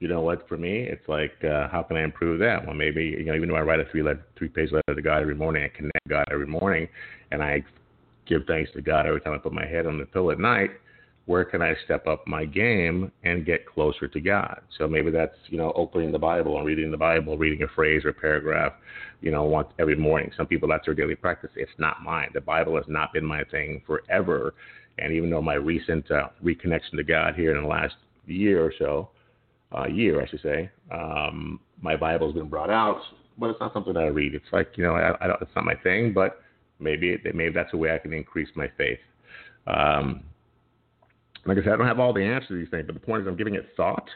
you 0.00 0.08
know 0.08 0.20
what? 0.20 0.46
For 0.48 0.58
me, 0.58 0.80
it's 0.80 1.08
like, 1.08 1.32
uh, 1.44 1.68
how 1.68 1.82
can 1.82 1.96
I 1.96 2.02
improve 2.02 2.38
that? 2.40 2.66
Well, 2.66 2.74
maybe 2.74 3.04
you 3.04 3.24
know, 3.24 3.34
even 3.34 3.48
though 3.48 3.54
I 3.54 3.62
write 3.62 3.80
a 3.80 3.86
three 3.90 4.02
letter, 4.02 4.26
three 4.36 4.48
page 4.48 4.70
letter 4.72 4.94
to 4.94 5.00
God 5.00 5.22
every 5.22 5.36
morning, 5.36 5.62
I 5.62 5.74
connect 5.74 6.08
God 6.08 6.26
every 6.30 6.48
morning, 6.48 6.88
and 7.30 7.42
I 7.42 7.64
give 8.26 8.42
thanks 8.46 8.70
to 8.72 8.82
God 8.82 9.06
every 9.06 9.20
time 9.20 9.32
I 9.32 9.38
put 9.38 9.52
my 9.52 9.64
head 9.64 9.86
on 9.86 9.98
the 9.98 10.06
pillow 10.06 10.30
at 10.30 10.40
night 10.40 10.70
where 11.26 11.44
can 11.44 11.62
I 11.62 11.74
step 11.84 12.06
up 12.06 12.26
my 12.26 12.44
game 12.44 13.10
and 13.22 13.46
get 13.46 13.66
closer 13.66 14.08
to 14.08 14.20
God? 14.20 14.60
So 14.78 14.86
maybe 14.86 15.10
that's, 15.10 15.36
you 15.46 15.56
know, 15.56 15.72
opening 15.74 16.12
the 16.12 16.18
Bible 16.18 16.58
and 16.58 16.66
reading 16.66 16.90
the 16.90 16.98
Bible, 16.98 17.38
reading 17.38 17.62
a 17.62 17.68
phrase 17.74 18.04
or 18.04 18.12
paragraph, 18.12 18.74
you 19.22 19.30
know, 19.30 19.44
once 19.44 19.68
every 19.78 19.96
morning. 19.96 20.30
Some 20.36 20.46
people 20.46 20.68
that's 20.68 20.84
their 20.84 20.94
daily 20.94 21.14
practice. 21.14 21.50
It's 21.56 21.72
not 21.78 22.02
mine. 22.02 22.30
The 22.34 22.42
Bible 22.42 22.76
has 22.76 22.84
not 22.88 23.12
been 23.14 23.24
my 23.24 23.42
thing 23.44 23.82
forever. 23.86 24.54
And 24.98 25.12
even 25.14 25.30
though 25.30 25.40
my 25.40 25.54
recent 25.54 26.10
uh, 26.10 26.28
reconnection 26.44 26.96
to 26.96 27.04
God 27.04 27.34
here 27.34 27.56
in 27.56 27.62
the 27.62 27.68
last 27.68 27.94
year 28.26 28.62
or 28.62 28.72
so, 28.78 29.08
uh, 29.76 29.86
year 29.86 30.22
I 30.22 30.28
should 30.28 30.42
say, 30.42 30.70
um, 30.92 31.58
my 31.80 31.96
Bible's 31.96 32.34
been 32.34 32.48
brought 32.48 32.70
out, 32.70 33.00
but 33.38 33.48
it's 33.50 33.60
not 33.60 33.72
something 33.72 33.94
that 33.94 34.04
I 34.04 34.08
read. 34.08 34.34
It's 34.34 34.44
like, 34.52 34.72
you 34.76 34.84
know, 34.84 34.94
I, 34.94 35.24
I 35.24 35.26
don't, 35.26 35.40
it's 35.40 35.50
not 35.56 35.64
my 35.64 35.74
thing, 35.76 36.12
but 36.12 36.42
maybe 36.78 37.18
maybe 37.34 37.52
that's 37.52 37.72
a 37.72 37.76
way 37.76 37.94
I 37.94 37.98
can 37.98 38.12
increase 38.12 38.48
my 38.54 38.70
faith. 38.76 38.98
Um, 39.66 40.22
like 41.46 41.58
I 41.58 41.62
said, 41.62 41.72
I 41.74 41.76
don't 41.76 41.86
have 41.86 42.00
all 42.00 42.12
the 42.12 42.22
answers 42.22 42.48
to 42.48 42.56
these 42.56 42.70
things, 42.70 42.84
but 42.86 42.94
the 42.94 43.00
point 43.00 43.22
is 43.22 43.28
I'm 43.28 43.36
giving 43.36 43.54
it 43.54 43.66
thought 43.76 44.08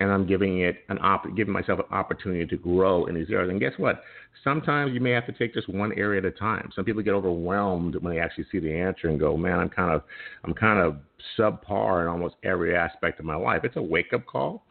and 0.00 0.10
I'm 0.10 0.26
giving 0.26 0.60
it 0.60 0.76
an 0.88 0.98
op- 0.98 1.36
giving 1.36 1.52
myself 1.52 1.78
an 1.78 1.84
opportunity 1.90 2.46
to 2.46 2.56
grow 2.56 3.04
in 3.04 3.14
these 3.14 3.28
areas. 3.30 3.50
And 3.50 3.60
guess 3.60 3.74
what? 3.76 4.02
Sometimes 4.42 4.94
you 4.94 5.00
may 5.00 5.10
have 5.10 5.26
to 5.26 5.32
take 5.32 5.52
just 5.52 5.68
one 5.68 5.92
area 5.92 6.20
at 6.20 6.24
a 6.24 6.30
time. 6.30 6.70
Some 6.74 6.86
people 6.86 7.02
get 7.02 7.12
overwhelmed 7.12 7.96
when 7.96 8.14
they 8.14 8.20
actually 8.20 8.46
see 8.50 8.58
the 8.58 8.72
answer 8.72 9.08
and 9.08 9.20
go, 9.20 9.36
"Man, 9.36 9.58
I'm 9.58 9.68
kind 9.68 9.92
of 9.92 10.02
I'm 10.44 10.54
kind 10.54 10.80
of 10.80 10.96
subpar 11.38 12.02
in 12.02 12.08
almost 12.08 12.36
every 12.42 12.74
aspect 12.74 13.20
of 13.20 13.26
my 13.26 13.36
life." 13.36 13.62
It's 13.64 13.76
a 13.76 13.82
wake 13.82 14.12
up 14.14 14.24
call. 14.24 14.64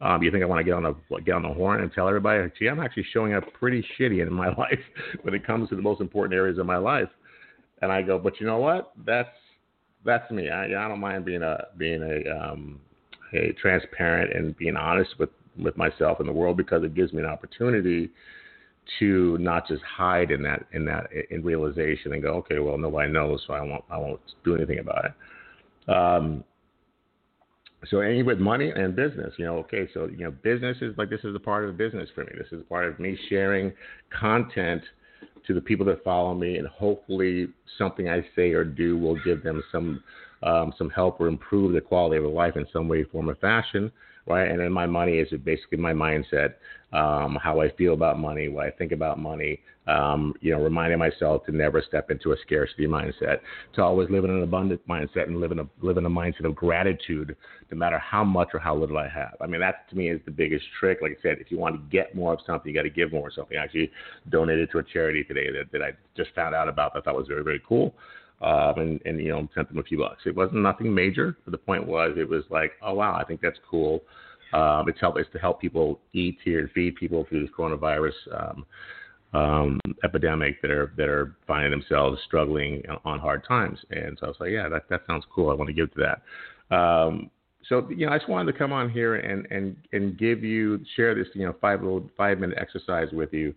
Um, 0.00 0.20
you 0.20 0.32
think 0.32 0.42
I 0.42 0.46
want 0.46 0.58
to 0.58 0.64
get 0.64 0.74
on 0.74 0.82
the 0.82 1.20
get 1.20 1.36
on 1.36 1.42
the 1.42 1.54
horn 1.54 1.80
and 1.80 1.92
tell 1.92 2.08
everybody, 2.08 2.50
"Gee, 2.58 2.66
I'm 2.66 2.80
actually 2.80 3.06
showing 3.12 3.34
up 3.34 3.44
pretty 3.52 3.86
shitty 3.96 4.20
in 4.20 4.32
my 4.32 4.48
life 4.58 4.80
when 5.22 5.32
it 5.32 5.46
comes 5.46 5.68
to 5.68 5.76
the 5.76 5.82
most 5.82 6.00
important 6.00 6.34
areas 6.34 6.58
of 6.58 6.66
my 6.66 6.78
life." 6.78 7.08
And 7.82 7.92
I 7.92 8.02
go, 8.02 8.18
"But 8.18 8.40
you 8.40 8.46
know 8.46 8.58
what? 8.58 8.92
That's 9.06 9.28
that's 10.04 10.30
me. 10.30 10.50
I, 10.50 10.64
I 10.64 10.88
don't 10.88 11.00
mind 11.00 11.24
being 11.24 11.42
a 11.42 11.66
being 11.76 12.02
a 12.02 12.30
um, 12.30 12.80
a 13.34 13.52
transparent 13.60 14.36
and 14.36 14.56
being 14.56 14.76
honest 14.76 15.10
with 15.18 15.30
with 15.58 15.76
myself 15.76 16.20
and 16.20 16.28
the 16.28 16.32
world 16.32 16.56
because 16.56 16.82
it 16.82 16.94
gives 16.94 17.12
me 17.12 17.20
an 17.20 17.26
opportunity 17.26 18.10
to 18.98 19.38
not 19.38 19.68
just 19.68 19.82
hide 19.82 20.30
in 20.30 20.42
that 20.42 20.66
in 20.72 20.84
that 20.84 21.08
in 21.30 21.42
realization 21.42 22.12
and 22.12 22.22
go, 22.22 22.30
okay, 22.34 22.58
well 22.58 22.78
nobody 22.78 23.10
knows, 23.12 23.42
so 23.46 23.54
I 23.54 23.60
won't 23.60 23.84
I 23.90 23.98
won't 23.98 24.20
do 24.44 24.56
anything 24.56 24.78
about 24.78 25.04
it. 25.04 25.90
Um, 25.90 26.44
so 27.90 28.00
any 28.00 28.22
with 28.22 28.38
money 28.38 28.70
and 28.70 28.94
business, 28.94 29.32
you 29.38 29.44
know, 29.44 29.56
okay, 29.58 29.88
so 29.92 30.06
you 30.06 30.24
know, 30.24 30.30
business 30.30 30.76
is 30.80 30.96
like 30.98 31.10
this 31.10 31.20
is 31.24 31.34
a 31.34 31.40
part 31.40 31.64
of 31.64 31.76
the 31.76 31.84
business 31.84 32.08
for 32.14 32.24
me. 32.24 32.32
This 32.36 32.52
is 32.52 32.64
part 32.68 32.86
of 32.86 32.98
me 32.98 33.18
sharing 33.28 33.72
content 34.18 34.82
to 35.46 35.54
the 35.54 35.60
people 35.60 35.86
that 35.86 36.04
follow 36.04 36.34
me, 36.34 36.58
and 36.58 36.68
hopefully 36.68 37.48
something 37.78 38.08
I 38.08 38.24
say 38.36 38.52
or 38.52 38.64
do 38.64 38.96
will 38.96 39.18
give 39.24 39.42
them 39.42 39.62
some 39.72 40.02
um, 40.42 40.72
some 40.76 40.90
help 40.90 41.20
or 41.20 41.28
improve 41.28 41.72
the 41.72 41.80
quality 41.80 42.16
of 42.16 42.24
life 42.24 42.56
in 42.56 42.66
some 42.72 42.88
way, 42.88 43.04
form, 43.04 43.30
or 43.30 43.36
fashion 43.36 43.92
right? 44.26 44.48
And 44.48 44.60
then 44.60 44.72
my 44.72 44.86
money 44.86 45.18
is 45.18 45.28
basically 45.44 45.78
my 45.78 45.92
mindset, 45.92 46.54
um, 46.92 47.38
how 47.42 47.60
I 47.60 47.70
feel 47.72 47.94
about 47.94 48.18
money, 48.18 48.48
what 48.48 48.66
I 48.66 48.70
think 48.70 48.92
about 48.92 49.18
money. 49.18 49.60
Um, 49.88 50.34
you 50.40 50.52
know, 50.52 50.62
reminding 50.62 51.00
myself 51.00 51.44
to 51.46 51.52
never 51.52 51.82
step 51.82 52.12
into 52.12 52.30
a 52.30 52.36
scarcity 52.46 52.86
mindset, 52.86 53.38
to 53.74 53.82
always 53.82 54.08
live 54.10 54.22
in 54.24 54.30
an 54.30 54.44
abundant 54.44 54.86
mindset 54.86 55.26
and 55.26 55.40
live 55.40 55.50
in 55.50 55.58
a 55.58 55.66
live 55.80 55.96
in 55.96 56.06
a 56.06 56.10
mindset 56.10 56.44
of 56.44 56.54
gratitude, 56.54 57.34
no 57.68 57.76
matter 57.76 57.98
how 57.98 58.22
much 58.22 58.50
or 58.54 58.60
how 58.60 58.76
little 58.76 58.96
I 58.96 59.08
have. 59.08 59.34
I 59.40 59.48
mean, 59.48 59.60
that 59.60 59.90
to 59.90 59.96
me 59.96 60.08
is 60.08 60.20
the 60.24 60.30
biggest 60.30 60.64
trick. 60.78 60.98
Like 61.02 61.18
I 61.18 61.22
said, 61.22 61.38
if 61.40 61.50
you 61.50 61.58
want 61.58 61.74
to 61.74 61.82
get 61.90 62.14
more 62.14 62.32
of 62.32 62.38
something, 62.46 62.72
you 62.72 62.78
got 62.78 62.84
to 62.84 62.90
give 62.90 63.12
more 63.12 63.26
of 63.26 63.34
something. 63.34 63.58
I 63.58 63.64
actually 63.64 63.90
donated 64.28 64.70
to 64.70 64.78
a 64.78 64.84
charity 64.84 65.24
today 65.24 65.50
that, 65.50 65.72
that 65.72 65.82
I 65.82 65.90
just 66.16 66.30
found 66.36 66.54
out 66.54 66.68
about 66.68 66.94
that 66.94 67.00
I 67.00 67.02
thought 67.02 67.16
was 67.16 67.26
very 67.26 67.42
very 67.42 67.60
cool 67.68 67.92
um, 68.42 68.78
and, 68.78 69.00
and 69.04 69.20
you 69.20 69.28
know 69.28 69.48
sent 69.54 69.68
them 69.68 69.78
a 69.78 69.82
few 69.82 69.98
bucks. 69.98 70.22
It 70.26 70.34
wasn't 70.34 70.62
nothing 70.62 70.92
major, 70.92 71.36
but 71.44 71.52
the 71.52 71.58
point 71.58 71.86
was 71.86 72.16
it 72.16 72.28
was 72.28 72.44
like, 72.50 72.72
oh 72.82 72.94
wow, 72.94 73.14
I 73.14 73.24
think 73.24 73.40
that's 73.40 73.58
cool. 73.68 74.02
Um, 74.52 74.88
it's 74.88 75.00
help 75.00 75.16
it's 75.18 75.30
to 75.32 75.38
help 75.38 75.60
people 75.60 76.00
eat 76.12 76.38
here 76.44 76.60
and 76.60 76.70
feed 76.72 76.96
people 76.96 77.24
through 77.28 77.42
this 77.42 77.54
coronavirus 77.56 78.12
um, 78.32 78.66
um, 79.34 79.80
epidemic 80.04 80.60
that 80.60 80.70
are 80.70 80.92
that 80.96 81.08
are 81.08 81.36
finding 81.46 81.70
themselves 81.70 82.20
struggling 82.26 82.82
on 83.04 83.18
hard 83.18 83.44
times. 83.46 83.78
And 83.90 84.18
so 84.18 84.26
I 84.26 84.28
was 84.28 84.36
like, 84.40 84.50
yeah, 84.50 84.68
that 84.68 84.88
that 84.90 85.02
sounds 85.06 85.24
cool. 85.34 85.50
I 85.50 85.54
want 85.54 85.68
to 85.68 85.74
give 85.74 85.92
to 85.94 86.00
that. 86.70 86.76
Um, 86.76 87.30
so 87.68 87.88
you 87.90 88.06
know, 88.06 88.12
I 88.12 88.18
just 88.18 88.28
wanted 88.28 88.52
to 88.52 88.58
come 88.58 88.72
on 88.72 88.90
here 88.90 89.16
and 89.16 89.46
and 89.50 89.76
and 89.92 90.18
give 90.18 90.42
you 90.42 90.80
share 90.96 91.14
this 91.14 91.28
you 91.34 91.46
know 91.46 91.54
five 91.60 91.82
little 91.82 92.08
five 92.16 92.38
minute 92.38 92.58
exercise 92.60 93.08
with 93.12 93.32
you 93.32 93.54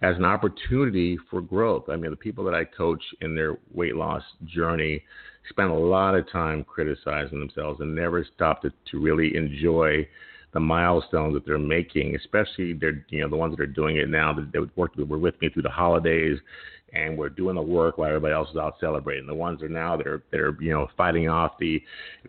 as 0.00 0.16
an 0.16 0.24
opportunity 0.24 1.18
for 1.30 1.40
growth. 1.40 1.84
I 1.90 1.96
mean, 1.96 2.10
the 2.10 2.16
people 2.16 2.44
that 2.44 2.54
I 2.54 2.64
coach 2.64 3.02
in 3.20 3.34
their 3.34 3.58
weight 3.72 3.96
loss 3.96 4.22
journey 4.46 5.02
spend 5.50 5.70
a 5.70 5.74
lot 5.74 6.14
of 6.14 6.30
time 6.30 6.64
criticizing 6.64 7.40
themselves 7.40 7.80
and 7.80 7.94
never 7.94 8.26
stop 8.34 8.62
to, 8.62 8.72
to 8.90 9.00
really 9.00 9.36
enjoy 9.36 10.06
the 10.52 10.60
milestones 10.60 11.34
that 11.34 11.46
they're 11.46 11.58
making, 11.58 12.14
especially 12.16 12.72
they're 12.72 13.04
you 13.10 13.20
know 13.20 13.28
the 13.28 13.36
ones 13.36 13.56
that 13.56 13.62
are 13.62 13.66
doing 13.66 13.96
it 13.96 14.08
now 14.08 14.32
that, 14.32 14.50
that 14.52 14.76
worked 14.76 14.96
with 14.96 15.08
were 15.08 15.18
with 15.18 15.40
me 15.42 15.48
through 15.50 15.62
the 15.62 15.70
holidays 15.70 16.38
and 16.92 17.16
we're 17.16 17.30
doing 17.30 17.56
the 17.56 17.62
work 17.62 17.98
while 17.98 18.08
everybody 18.08 18.34
else 18.34 18.50
is 18.50 18.56
out 18.56 18.74
celebrating. 18.80 19.26
The 19.26 19.34
ones 19.34 19.60
that 19.60 19.66
are 19.66 19.68
now 19.70 19.96
that 19.96 20.06
are 20.06 20.22
that 20.30 20.40
are 20.40 20.56
you 20.60 20.72
know 20.72 20.88
fighting 20.96 21.28
off 21.28 21.52
the 21.58 21.82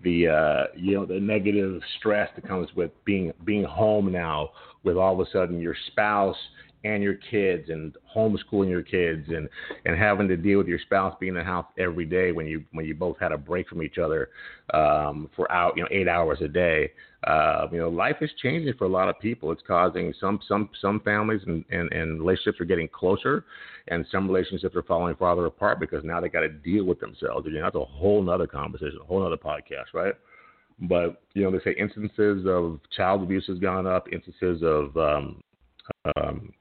the 0.03 0.27
uh, 0.27 0.63
you 0.75 0.95
know 0.95 1.05
the 1.05 1.19
negative 1.19 1.81
stress 1.99 2.29
that 2.35 2.47
comes 2.47 2.69
with 2.75 2.91
being 3.05 3.33
being 3.45 3.63
home 3.63 4.11
now 4.11 4.49
with 4.83 4.97
all 4.97 5.19
of 5.19 5.25
a 5.25 5.29
sudden 5.31 5.59
your 5.59 5.75
spouse 5.87 6.37
and 6.83 7.01
your 7.01 7.15
kids 7.15 7.69
and 7.69 7.95
homeschooling 8.15 8.69
your 8.69 8.83
kids 8.83 9.27
and 9.29 9.47
and 9.85 9.97
having 9.97 10.27
to 10.27 10.37
deal 10.37 10.57
with 10.57 10.67
your 10.67 10.79
spouse 10.79 11.15
being 11.19 11.31
in 11.31 11.35
the 11.35 11.43
house 11.43 11.65
every 11.77 12.05
day 12.05 12.31
when 12.31 12.45
you 12.45 12.63
when 12.71 12.85
you 12.85 12.93
both 12.93 13.17
had 13.19 13.31
a 13.31 13.37
break 13.37 13.67
from 13.67 13.81
each 13.81 13.97
other 13.97 14.29
um, 14.73 15.29
for 15.35 15.51
out 15.51 15.75
you 15.75 15.83
know 15.83 15.89
eight 15.91 16.07
hours 16.07 16.39
a 16.41 16.47
day. 16.47 16.91
Uh, 17.25 17.67
you 17.71 17.77
know, 17.77 17.87
life 17.87 18.17
is 18.19 18.29
changing 18.41 18.73
for 18.77 18.83
a 18.83 18.89
lot 18.89 19.07
of 19.07 19.17
people. 19.19 19.49
It's 19.53 19.61
causing 19.65 20.13
some 20.19 20.39
some 20.45 20.69
some 20.81 20.99
families 21.01 21.39
and, 21.47 21.63
and, 21.71 21.91
and 21.93 22.19
relationships 22.19 22.59
are 22.59 22.65
getting 22.65 22.89
closer, 22.89 23.45
and 23.87 24.05
some 24.11 24.27
relationships 24.27 24.75
are 24.75 24.83
falling 24.83 25.15
farther 25.15 25.45
apart 25.45 25.79
because 25.79 26.03
now 26.03 26.19
they 26.19 26.27
got 26.27 26.41
to 26.41 26.49
deal 26.49 26.83
with 26.83 26.99
themselves. 26.99 27.47
Know, 27.47 27.61
that's 27.61 27.75
a 27.75 27.85
whole 27.85 28.21
nother 28.21 28.45
conversation, 28.45 28.99
a 29.01 29.05
whole 29.05 29.21
nother 29.21 29.37
podcast, 29.37 29.93
right? 29.93 30.15
But 30.81 31.21
you 31.33 31.43
know, 31.43 31.51
they 31.51 31.63
say 31.63 31.77
instances 31.79 32.45
of 32.45 32.81
child 32.95 33.23
abuse 33.23 33.45
has 33.47 33.57
gone 33.59 33.87
up, 33.87 34.07
instances 34.11 34.61
of 34.61 34.97
um, 34.97 35.41
um, 36.17 36.51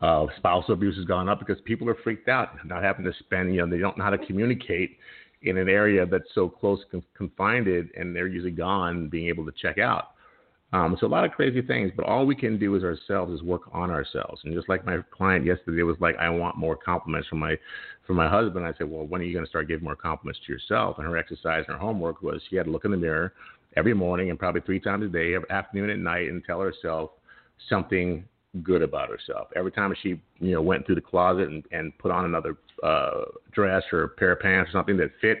uh, 0.00 0.26
spousal 0.36 0.74
abuse 0.74 0.96
has 0.96 1.04
gone 1.04 1.28
up 1.28 1.38
because 1.38 1.60
people 1.64 1.88
are 1.88 1.96
freaked 2.04 2.28
out, 2.28 2.50
not 2.64 2.82
having 2.82 3.04
to 3.04 3.12
spend, 3.18 3.54
you 3.54 3.60
know, 3.60 3.68
they 3.68 3.80
don't 3.80 3.98
know 3.98 4.04
how 4.04 4.10
to 4.10 4.26
communicate 4.26 4.96
in 5.42 5.56
an 5.56 5.68
area 5.68 6.04
that's 6.06 6.28
so 6.34 6.48
close 6.48 6.80
confined, 7.16 7.66
and 7.68 8.14
they're 8.14 8.26
usually 8.26 8.50
gone 8.50 9.08
being 9.08 9.28
able 9.28 9.44
to 9.44 9.52
check 9.60 9.78
out. 9.78 10.08
Um, 10.72 10.96
so 11.00 11.06
a 11.06 11.08
lot 11.08 11.24
of 11.24 11.32
crazy 11.32 11.62
things, 11.62 11.92
but 11.96 12.04
all 12.04 12.26
we 12.26 12.34
can 12.34 12.58
do 12.58 12.74
is 12.74 12.84
ourselves 12.84 13.32
is 13.32 13.42
work 13.42 13.62
on 13.72 13.90
ourselves. 13.90 14.42
And 14.44 14.52
just 14.52 14.68
like 14.68 14.84
my 14.84 14.98
client 15.10 15.46
yesterday 15.46 15.82
was 15.82 15.96
like, 15.98 16.16
I 16.16 16.28
want 16.28 16.58
more 16.58 16.76
compliments 16.76 17.26
from 17.28 17.38
my 17.38 17.56
from 18.06 18.16
my 18.16 18.28
husband. 18.28 18.66
I 18.66 18.74
said, 18.76 18.90
well, 18.90 19.06
when 19.06 19.22
are 19.22 19.24
you 19.24 19.32
going 19.32 19.44
to 19.44 19.48
start 19.48 19.68
giving 19.68 19.84
more 19.84 19.96
compliments 19.96 20.40
to 20.46 20.52
yourself? 20.52 20.98
And 20.98 21.06
her 21.06 21.16
exercise 21.16 21.64
and 21.68 21.76
her 21.76 21.80
homework 21.80 22.22
was 22.22 22.42
she 22.50 22.56
had 22.56 22.66
to 22.66 22.70
look 22.70 22.84
in 22.84 22.90
the 22.90 22.98
mirror 22.98 23.32
every 23.76 23.94
morning 23.94 24.28
and 24.28 24.38
probably 24.38 24.60
three 24.60 24.80
times 24.80 25.04
a 25.04 25.08
day, 25.08 25.34
every 25.34 25.50
afternoon 25.50 25.88
and 25.88 26.04
night, 26.04 26.28
and 26.28 26.44
tell 26.44 26.60
herself 26.60 27.12
something 27.70 28.24
good 28.62 28.82
about 28.82 29.10
herself. 29.10 29.48
Every 29.56 29.72
time 29.72 29.94
she, 30.02 30.20
you 30.38 30.52
know, 30.52 30.62
went 30.62 30.86
through 30.86 30.96
the 30.96 31.00
closet 31.00 31.48
and, 31.48 31.64
and 31.70 31.96
put 31.98 32.10
on 32.10 32.24
another 32.24 32.56
uh, 32.82 33.24
dress 33.52 33.82
or 33.92 34.04
a 34.04 34.08
pair 34.08 34.32
of 34.32 34.40
pants 34.40 34.70
or 34.70 34.72
something 34.72 34.96
that 34.98 35.10
fit, 35.20 35.38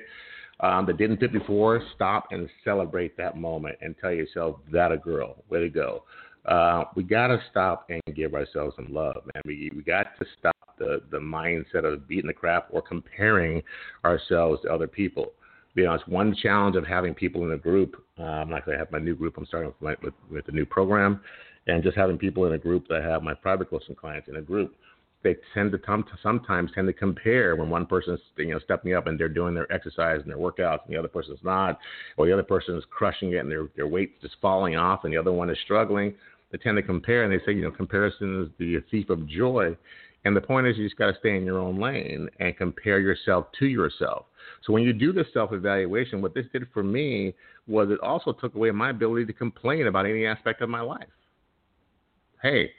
um, 0.60 0.86
that 0.86 0.96
didn't 0.96 1.18
fit 1.18 1.32
before, 1.32 1.82
stop 1.94 2.28
and 2.30 2.48
celebrate 2.64 3.16
that 3.16 3.36
moment 3.36 3.76
and 3.80 3.94
tell 4.00 4.12
yourself, 4.12 4.56
that 4.72 4.92
a 4.92 4.96
girl, 4.96 5.42
way 5.48 5.60
to 5.60 5.68
go. 5.68 6.04
Uh, 6.46 6.84
we 6.96 7.02
got 7.02 7.28
to 7.28 7.40
stop 7.50 7.88
and 7.90 8.00
give 8.14 8.34
ourselves 8.34 8.74
some 8.76 8.92
love, 8.92 9.16
man. 9.34 9.42
We, 9.44 9.70
we 9.74 9.82
got 9.82 10.18
to 10.18 10.26
stop 10.38 10.56
the, 10.78 11.02
the 11.10 11.18
mindset 11.18 11.84
of 11.84 12.08
beating 12.08 12.28
the 12.28 12.32
crap 12.32 12.68
or 12.70 12.82
comparing 12.82 13.62
ourselves 14.04 14.62
to 14.62 14.72
other 14.72 14.86
people. 14.86 15.32
You 15.74 15.84
know, 15.84 15.94
it's 15.94 16.06
one 16.08 16.34
challenge 16.34 16.74
of 16.74 16.86
having 16.86 17.14
people 17.14 17.44
in 17.44 17.52
a 17.52 17.58
group. 17.58 18.02
Um, 18.18 18.50
like 18.50 18.66
I 18.66 18.76
have 18.76 18.90
my 18.90 18.98
new 18.98 19.14
group, 19.14 19.36
I'm 19.36 19.46
starting 19.46 19.68
with, 19.68 19.80
my, 19.80 19.94
with, 20.02 20.14
with 20.30 20.48
a 20.48 20.52
new 20.52 20.66
program 20.66 21.20
And 21.68 21.82
just 21.82 21.96
having 21.96 22.18
people 22.18 22.46
in 22.46 22.54
a 22.54 22.58
group 22.58 22.88
that 22.88 23.02
have 23.02 23.22
my 23.22 23.34
private 23.34 23.70
coaching 23.70 23.94
clients 23.94 24.28
in 24.28 24.36
a 24.36 24.40
group, 24.40 24.74
they 25.22 25.36
tend 25.52 25.72
to 25.72 25.78
sometimes 26.22 26.70
tend 26.74 26.86
to 26.86 26.92
compare 26.92 27.56
when 27.56 27.68
one 27.68 27.86
person's 27.86 28.20
you 28.36 28.52
know 28.52 28.58
stepping 28.60 28.94
up 28.94 29.06
and 29.06 29.18
they're 29.18 29.28
doing 29.28 29.54
their 29.54 29.70
exercise 29.72 30.20
and 30.22 30.30
their 30.30 30.38
workouts 30.38 30.84
and 30.86 30.94
the 30.94 30.98
other 30.98 31.08
person's 31.08 31.40
not, 31.42 31.78
or 32.16 32.26
the 32.26 32.32
other 32.32 32.42
person 32.42 32.76
is 32.76 32.84
crushing 32.90 33.32
it 33.32 33.38
and 33.38 33.50
their 33.50 33.68
their 33.76 33.86
weight's 33.86 34.20
just 34.22 34.36
falling 34.40 34.76
off 34.76 35.04
and 35.04 35.12
the 35.12 35.18
other 35.18 35.32
one 35.32 35.50
is 35.50 35.58
struggling. 35.64 36.14
They 36.50 36.58
tend 36.58 36.76
to 36.76 36.82
compare 36.82 37.24
and 37.24 37.32
they 37.32 37.44
say 37.44 37.52
you 37.52 37.62
know 37.62 37.70
comparison 37.70 38.44
is 38.44 38.48
the 38.58 38.82
thief 38.90 39.10
of 39.10 39.28
joy. 39.28 39.76
And 40.24 40.36
the 40.36 40.40
point 40.40 40.66
is, 40.66 40.76
you 40.76 40.84
just 40.84 40.98
got 40.98 41.06
to 41.12 41.18
stay 41.20 41.36
in 41.36 41.44
your 41.44 41.58
own 41.58 41.78
lane 41.78 42.28
and 42.40 42.56
compare 42.56 42.98
yourself 42.98 43.46
to 43.60 43.66
yourself. 43.66 44.26
So 44.64 44.72
when 44.72 44.82
you 44.82 44.92
do 44.92 45.12
this 45.12 45.26
self 45.32 45.52
evaluation, 45.52 46.20
what 46.20 46.34
this 46.34 46.46
did 46.52 46.66
for 46.74 46.82
me 46.82 47.34
was 47.66 47.90
it 47.90 48.00
also 48.00 48.32
took 48.32 48.54
away 48.54 48.70
my 48.72 48.90
ability 48.90 49.26
to 49.26 49.32
complain 49.32 49.86
about 49.86 50.06
any 50.06 50.26
aspect 50.26 50.60
of 50.60 50.68
my 50.68 50.80
life. 50.80 51.06
Hey, 52.42 52.70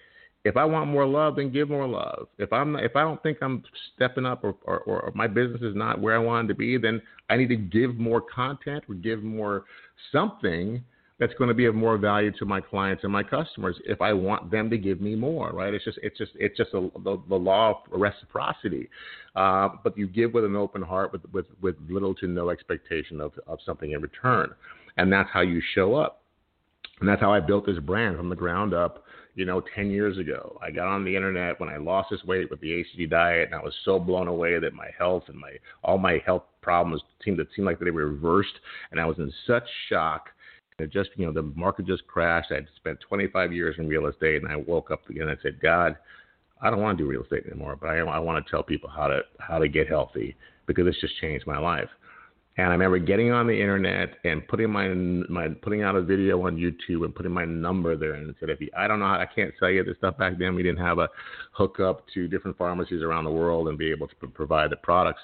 if 0.45 0.56
I 0.56 0.63
want 0.63 0.89
more 0.89 1.06
love, 1.06 1.36
then 1.36 1.52
give 1.52 1.69
more 1.69 1.88
love. 1.88 2.28
If 2.38 2.54
I'm 2.54 2.76
if 2.78 2.95
I 2.95 3.02
don't 3.02 3.22
think 3.22 3.39
I'm 3.41 3.63
stepping 3.95 4.26
up 4.26 4.43
or, 4.43 4.56
or, 4.63 4.80
or 4.80 5.12
my 5.13 5.28
business 5.28 5.62
is 5.62 5.76
not 5.76 6.00
where 6.00 6.15
I 6.15 6.19
wanted 6.19 6.48
to 6.50 6.56
be, 6.56 6.78
then 6.78 7.02
I 7.30 7.36
need 7.36 7.50
to 7.50 7.58
give 7.58 7.98
more 7.98 8.22
content 8.22 8.86
or 8.88 8.95
give 8.95 9.22
more 9.22 9.65
something 10.12 10.84
that's 11.19 11.34
going 11.34 11.50
to 11.50 11.54
be 11.54 11.65
of 11.65 11.76
more 11.76 11.98
value 11.98 12.32
to 12.39 12.45
my 12.45 12.62
clients 12.62 13.04
and 13.04 13.12
my 13.12 13.22
customers 13.22 13.76
if 13.86 14.02
I 14.02 14.13
want 14.13 14.50
them 14.50 14.69
to 14.69 14.78
give 14.78 15.02
me 15.02 15.15
more, 15.15 15.52
right? 15.52 15.74
It's 15.74 15.84
just 15.84 16.00
it's 16.02 16.17
just 16.17 16.32
it's 16.36 16.56
just 16.56 16.74
a, 16.74 16.89
the, 17.04 17.22
the 17.28 17.36
law 17.36 17.72
of 17.72 18.00
reciprocity. 18.00 18.89
Uh, 19.36 19.69
but 19.84 19.98
you 19.98 20.08
give 20.08 20.34
with 20.34 20.45
an 20.45 20.56
open 20.56 20.82
heart, 20.82 21.12
with 21.12 21.22
with 21.34 21.48
with 21.62 21.76
little 21.89 22.15
to 22.15 22.28
no 22.28 22.50
expectation 22.50 23.19
of 23.19 23.34
of 23.45 23.60
something 23.65 23.91
in 23.91 24.02
return, 24.02 24.52
and 24.95 25.12
that's 25.12 25.30
how 25.34 25.41
you 25.41 25.62
show 25.76 25.95
up. 25.95 26.22
And 27.02 27.08
that's 27.08 27.22
how 27.22 27.34
I 27.34 27.41
built 27.41 27.65
this 27.65 27.80
brand 27.80 28.17
from 28.17 28.30
the 28.30 28.36
ground 28.36 28.74
up 28.74 29.04
you 29.39 29.45
know, 29.45 29.63
10 29.73 29.89
years 29.89 30.17
ago. 30.17 30.60
I 30.62 30.69
got 30.69 30.88
on 30.88 31.06
the 31.06 31.15
internet 31.15 31.58
when 31.62 31.69
I 31.69 31.78
lost 31.78 32.10
this 32.12 32.21
weight 32.25 32.52
with 32.52 32.60
the 32.60 32.84
HCG 32.84 33.10
diet, 33.10 33.45
and 33.45 33.56
I 33.56 33.63
was 33.63 33.73
so 33.86 33.97
blown 33.97 34.28
away 34.28 34.60
that 34.60 34.73
my 34.73 34.89
health 34.97 35.23
and 35.28 35.38
my 35.38 35.54
all 35.82 35.97
my 35.97 36.21
health 36.25 36.43
problems 36.62 37.02
seemed 37.23 37.38
to 37.38 37.47
seem 37.56 37.63
like 37.63 37.80
they 37.80 37.89
were 37.89 38.08
reversed, 38.08 38.60
and 38.91 38.99
I 38.99 39.06
was 39.06 39.17
in 39.17 39.32
such 39.47 39.63
shock. 39.88 40.28
It 40.78 40.91
just, 40.91 41.12
you 41.15 41.25
know, 41.25 41.32
the 41.32 41.41
market 41.41 41.88
just 41.88 42.06
crashed. 42.06 42.52
I'd 42.52 42.67
spent 42.75 42.99
25 43.08 43.54
years 43.54 43.75
in 43.78 43.88
real 43.88 44.08
estate, 44.08 44.43
and 44.43 44.52
I 44.52 44.58
woke 44.58 44.91
up 44.91 45.10
again 45.10 45.30
and 45.30 45.32
I 45.32 45.41
said, 45.41 45.62
God, 45.62 45.95
I 46.62 46.69
don't 46.69 46.82
want 46.82 46.97
to 46.97 47.04
do 47.04 47.10
real 47.10 47.23
estate 47.23 47.45
anymore, 47.45 47.78
but 47.80 47.88
I, 47.88 47.99
I 47.99 48.19
want 48.19 48.45
to 48.45 48.52
tell 48.52 48.63
people 48.63 48.89
how 48.89 49.08
to 49.08 49.21
how 49.39 49.58
to 49.58 49.69
get 49.69 49.88
healthy 49.88 50.36
because 50.67 50.86
it's 50.86 50.99
just 50.99 51.17
changed 51.21 51.47
my 51.47 51.58
life. 51.58 51.89
And 52.60 52.67
I 52.67 52.72
remember 52.72 53.00
getting 53.00 53.32
on 53.32 53.48
the 53.48 53.54
internet 53.54 54.15
and 54.26 54.45
putting 54.50 54.69
my 54.69 54.89
my 54.89 55.48
putting 55.48 55.82
out 55.82 55.95
a 55.95 56.02
video 56.02 56.45
on 56.45 56.58
YouTube 56.58 57.06
and 57.06 57.15
putting 57.15 57.32
my 57.32 57.45
number 57.45 57.95
there 57.95 58.15
and 58.15 58.36
said, 58.38 58.50
if 58.50 58.60
you, 58.60 58.69
I 58.78 58.86
don't 58.86 59.00
know, 59.00 59.06
how, 59.06 59.13
I 59.13 59.26
can't 59.26 59.54
sell 59.58 59.69
you 59.69 59.82
this 59.82 59.95
stuff 59.95 60.17
back 60.17 60.38
then. 60.38 60.56
We 60.56 60.63
didn't 60.63 60.80
have 60.80 61.00
a 61.00 61.08
hookup 61.54 62.06
to 62.15 62.28
different 62.28 62.58
pharmacies 62.58 63.02
around 63.02 63.24
the 63.24 63.32
world 63.32 63.69
and 63.69 63.78
be 63.78 63.89
able 63.91 64.10
to 64.10 64.15
provide 64.28 64.72
the 64.72 64.76
products. 64.76 65.22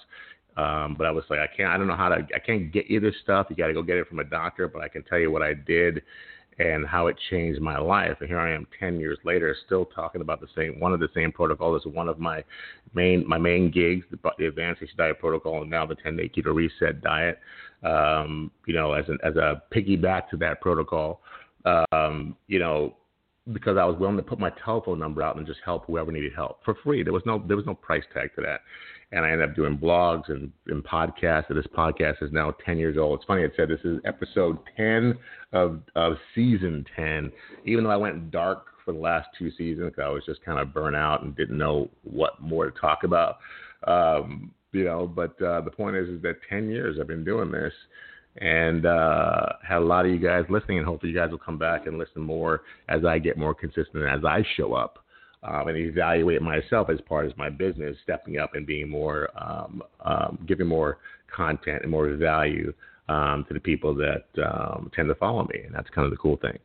Um, 0.55 0.95
but 0.97 1.07
I 1.07 1.11
was 1.11 1.25
like, 1.29 1.39
I 1.39 1.47
can't, 1.47 1.69
I 1.69 1.77
don't 1.77 1.87
know 1.87 1.97
how 1.97 2.07
to, 2.07 2.25
I 2.33 2.39
can't 2.39 2.71
get 2.71 2.89
you 2.89 3.01
this 3.01 3.15
stuff. 3.21 3.47
You 3.49 3.57
got 3.57 3.67
to 3.67 3.73
go 3.73 3.83
get 3.83 3.97
it 3.97 4.07
from 4.07 4.19
a 4.19 4.23
doctor. 4.23 4.69
But 4.69 4.81
I 4.81 4.87
can 4.87 5.03
tell 5.03 5.19
you 5.19 5.29
what 5.29 5.41
I 5.41 5.55
did 5.55 6.03
and 6.57 6.87
how 6.87 7.07
it 7.07 7.17
changed 7.29 7.61
my 7.61 7.77
life. 7.77 8.17
And 8.19 8.29
here 8.29 8.39
I 8.39 8.53
am 8.53 8.67
10 8.79 8.99
years 8.99 9.17
later, 9.25 9.55
still 9.65 9.85
talking 9.85 10.21
about 10.21 10.39
the 10.39 10.47
same 10.55 10.79
one 10.79 10.93
of 10.93 10.99
the 10.99 11.09
same 11.13 11.31
protocols 11.31 11.81
as 11.85 11.93
one 11.93 12.07
of 12.07 12.19
my 12.19 12.43
main 12.93 13.27
my 13.27 13.37
main 13.37 13.71
gigs, 13.71 14.05
the, 14.11 14.17
the 14.37 14.47
Advanced 14.47 14.81
Diet 14.97 15.19
Protocol, 15.19 15.61
and 15.61 15.69
now 15.69 15.85
the 15.85 15.95
10 15.95 16.17
Day 16.17 16.29
Keto 16.29 16.55
Reset 16.55 17.01
Diet. 17.01 17.39
Um, 17.83 18.51
you 18.65 18.73
know, 18.73 18.93
as 18.93 19.05
an 19.09 19.17
as 19.23 19.35
a 19.35 19.61
piggyback 19.73 20.29
to 20.29 20.37
that 20.37 20.61
protocol, 20.61 21.21
um, 21.91 22.35
you 22.47 22.59
know, 22.59 22.95
because 23.53 23.77
I 23.77 23.85
was 23.85 23.97
willing 23.99 24.17
to 24.17 24.23
put 24.23 24.39
my 24.39 24.51
telephone 24.63 24.99
number 24.99 25.21
out 25.21 25.35
and 25.35 25.45
just 25.45 25.59
help 25.63 25.85
whoever 25.85 26.11
needed 26.11 26.33
help 26.35 26.63
for 26.63 26.75
free. 26.83 27.03
There 27.03 27.13
was 27.13 27.23
no 27.25 27.43
there 27.47 27.57
was 27.57 27.65
no 27.65 27.75
price 27.75 28.03
tag 28.13 28.33
to 28.35 28.41
that 28.41 28.61
and 29.15 29.25
I 29.25 29.31
ended 29.31 29.49
up 29.49 29.55
doing 29.55 29.77
blogs 29.77 30.29
and, 30.29 30.51
and 30.67 30.83
podcasts. 30.83 31.45
And 31.49 31.57
this 31.57 31.65
podcast 31.67 32.21
is 32.21 32.33
now 32.33 32.53
10 32.65 32.77
years 32.77 32.97
old. 32.97 33.19
It's 33.19 33.25
funny, 33.25 33.43
it 33.43 33.53
said 33.55 33.69
this 33.69 33.79
is 33.85 33.97
episode 34.03 34.59
10 34.75 35.17
of, 35.53 35.79
of 35.95 36.17
season 36.35 36.85
10, 36.97 37.31
even 37.63 37.85
though 37.85 37.91
I 37.91 37.95
went 37.95 38.29
dark 38.29 38.65
for 38.83 38.91
the 38.91 38.99
last 38.99 39.29
two 39.39 39.51
seasons. 39.57 39.93
I 39.97 40.09
was 40.09 40.23
just 40.25 40.43
kind 40.43 40.59
of 40.59 40.73
burnt 40.73 40.97
out 40.97 41.23
and 41.23 41.33
didn't 41.33 41.57
know 41.57 41.89
what 42.03 42.41
more 42.41 42.69
to 42.69 42.77
talk 42.77 43.05
about. 43.05 43.37
Um, 43.87 44.51
you 44.73 44.83
know, 44.83 45.07
but 45.07 45.41
uh, 45.41 45.61
the 45.61 45.71
point 45.71 45.95
is, 45.95 46.09
is 46.09 46.21
that 46.23 46.35
10 46.49 46.69
years 46.69 46.97
I've 46.99 47.07
been 47.07 47.23
doing 47.23 47.49
this 47.51 47.73
and 48.41 48.85
uh, 48.85 49.45
had 49.65 49.77
a 49.77 49.79
lot 49.79 50.05
of 50.05 50.11
you 50.11 50.19
guys 50.19 50.43
listening, 50.49 50.79
and 50.79 50.85
hopefully 50.85 51.13
you 51.13 51.17
guys 51.17 51.31
will 51.31 51.37
come 51.37 51.57
back 51.57 51.87
and 51.87 51.97
listen 51.97 52.21
more 52.21 52.63
as 52.89 53.05
I 53.05 53.19
get 53.19 53.37
more 53.37 53.55
consistent 53.55 54.03
as 54.03 54.25
I 54.25 54.43
show 54.57 54.73
up 54.73 55.04
um, 55.45 55.67
and 55.67 55.77
evaluate 55.77 56.41
myself 56.41 56.89
as 56.89 56.99
part 57.01 57.25
of 57.25 57.37
my 57.37 57.49
business, 57.49 57.95
stepping 58.03 58.37
up 58.37 58.55
and 58.55 58.65
being 58.65 58.89
more, 58.89 59.29
um, 59.41 59.83
um, 60.03 60.39
giving 60.47 60.67
more 60.67 60.97
content 61.35 61.81
and 61.83 61.91
more 61.91 62.09
value 62.15 62.73
um, 63.07 63.45
to 63.47 63.53
the 63.53 63.59
people 63.59 63.93
that 63.95 64.25
um, 64.43 64.89
tend 64.95 65.07
to 65.09 65.15
follow 65.15 65.43
me, 65.53 65.61
and 65.65 65.75
that's 65.75 65.89
kind 65.91 66.05
of 66.05 66.11
the 66.11 66.17
cool 66.17 66.37
thing. 66.37 66.57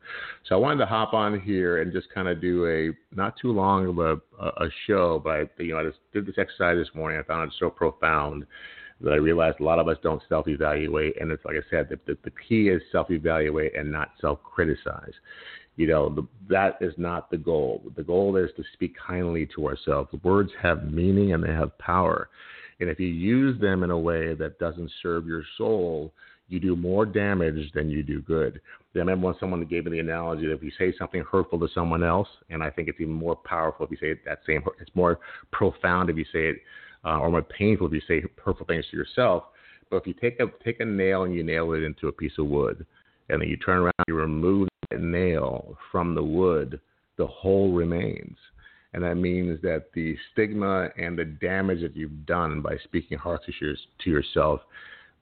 So 0.47 0.55
I 0.55 0.57
wanted 0.57 0.79
to 0.79 0.87
hop 0.87 1.13
on 1.13 1.39
here 1.39 1.81
and 1.81 1.93
just 1.93 2.07
kind 2.13 2.27
of 2.27 2.41
do 2.41 2.65
a 2.65 3.15
not 3.15 3.35
too 3.39 3.51
long 3.51 3.87
of 3.87 3.99
a, 3.99 4.15
a 4.39 4.69
show, 4.87 5.21
but 5.23 5.51
you 5.63 5.73
know 5.73 5.79
I 5.79 5.83
just 5.83 5.99
did 6.13 6.25
this 6.25 6.35
exercise 6.39 6.77
this 6.77 6.93
morning. 6.95 7.19
I 7.19 7.23
found 7.23 7.51
it 7.51 7.55
so 7.59 7.69
profound 7.69 8.45
that 9.01 9.11
I 9.13 9.17
realized 9.17 9.59
a 9.59 9.63
lot 9.63 9.79
of 9.79 9.87
us 9.87 9.97
don't 10.01 10.21
self-evaluate, 10.29 11.19
and 11.19 11.31
it's 11.31 11.43
like 11.45 11.55
I 11.55 11.69
said, 11.69 11.89
the, 11.89 11.99
the, 12.05 12.17
the 12.23 12.31
key 12.47 12.69
is 12.69 12.81
self-evaluate 12.91 13.75
and 13.75 13.91
not 13.91 14.11
self-criticize 14.19 15.13
you 15.75 15.87
know, 15.87 16.13
the, 16.13 16.27
that 16.49 16.77
is 16.81 16.93
not 16.97 17.31
the 17.31 17.37
goal. 17.37 17.81
The 17.95 18.03
goal 18.03 18.35
is 18.35 18.49
to 18.57 18.63
speak 18.73 18.95
kindly 18.95 19.47
to 19.55 19.67
ourselves. 19.67 20.09
Words 20.23 20.51
have 20.61 20.91
meaning 20.91 21.33
and 21.33 21.43
they 21.43 21.51
have 21.51 21.77
power. 21.77 22.29
And 22.79 22.89
if 22.89 22.99
you 22.99 23.07
use 23.07 23.59
them 23.61 23.83
in 23.83 23.91
a 23.91 23.97
way 23.97 24.33
that 24.33 24.59
doesn't 24.59 24.91
serve 25.01 25.27
your 25.27 25.43
soul, 25.57 26.11
you 26.49 26.59
do 26.59 26.75
more 26.75 27.05
damage 27.05 27.71
than 27.73 27.89
you 27.89 28.03
do 28.03 28.21
good. 28.21 28.59
I 28.93 28.99
remember 28.99 29.27
when 29.27 29.35
someone 29.39 29.63
gave 29.65 29.85
me 29.85 29.91
the 29.91 29.99
analogy 29.99 30.47
that 30.47 30.53
if 30.53 30.63
you 30.63 30.71
say 30.77 30.93
something 30.97 31.23
hurtful 31.31 31.59
to 31.59 31.67
someone 31.73 32.03
else, 32.03 32.27
and 32.49 32.61
I 32.61 32.69
think 32.69 32.89
it's 32.89 32.99
even 32.99 33.13
more 33.13 33.37
powerful 33.37 33.85
if 33.85 33.91
you 33.91 33.97
say 33.97 34.11
it 34.11 34.25
that 34.25 34.39
same, 34.45 34.63
it's 34.81 34.91
more 34.93 35.19
profound 35.51 36.09
if 36.09 36.17
you 36.17 36.25
say 36.25 36.49
it, 36.49 36.57
uh, 37.05 37.19
or 37.19 37.29
more 37.29 37.41
painful 37.41 37.87
if 37.87 37.93
you 37.93 38.01
say 38.05 38.23
hurtful 38.43 38.65
things 38.65 38.85
to 38.91 38.97
yourself. 38.97 39.45
But 39.89 39.97
if 39.97 40.07
you 40.07 40.13
take 40.13 40.39
a 40.41 40.47
take 40.63 40.81
a 40.81 40.85
nail 40.85 41.23
and 41.23 41.33
you 41.33 41.43
nail 41.43 41.71
it 41.73 41.83
into 41.83 42.09
a 42.09 42.11
piece 42.11 42.33
of 42.37 42.47
wood, 42.47 42.85
and 43.29 43.41
then 43.41 43.47
you 43.47 43.55
turn 43.57 43.77
around, 43.77 43.93
you 44.07 44.15
remove 44.15 44.67
nail 44.99 45.77
from 45.91 46.15
the 46.15 46.23
wood, 46.23 46.79
the 47.17 47.27
hole 47.27 47.71
remains. 47.73 48.37
And 48.93 49.03
that 49.03 49.15
means 49.15 49.61
that 49.61 49.85
the 49.93 50.17
stigma 50.31 50.89
and 50.97 51.17
the 51.17 51.25
damage 51.25 51.81
that 51.81 51.95
you've 51.95 52.25
done 52.25 52.61
by 52.61 52.77
speaking 52.83 53.17
harshly 53.17 53.53
to 53.61 54.09
yourself 54.09 54.61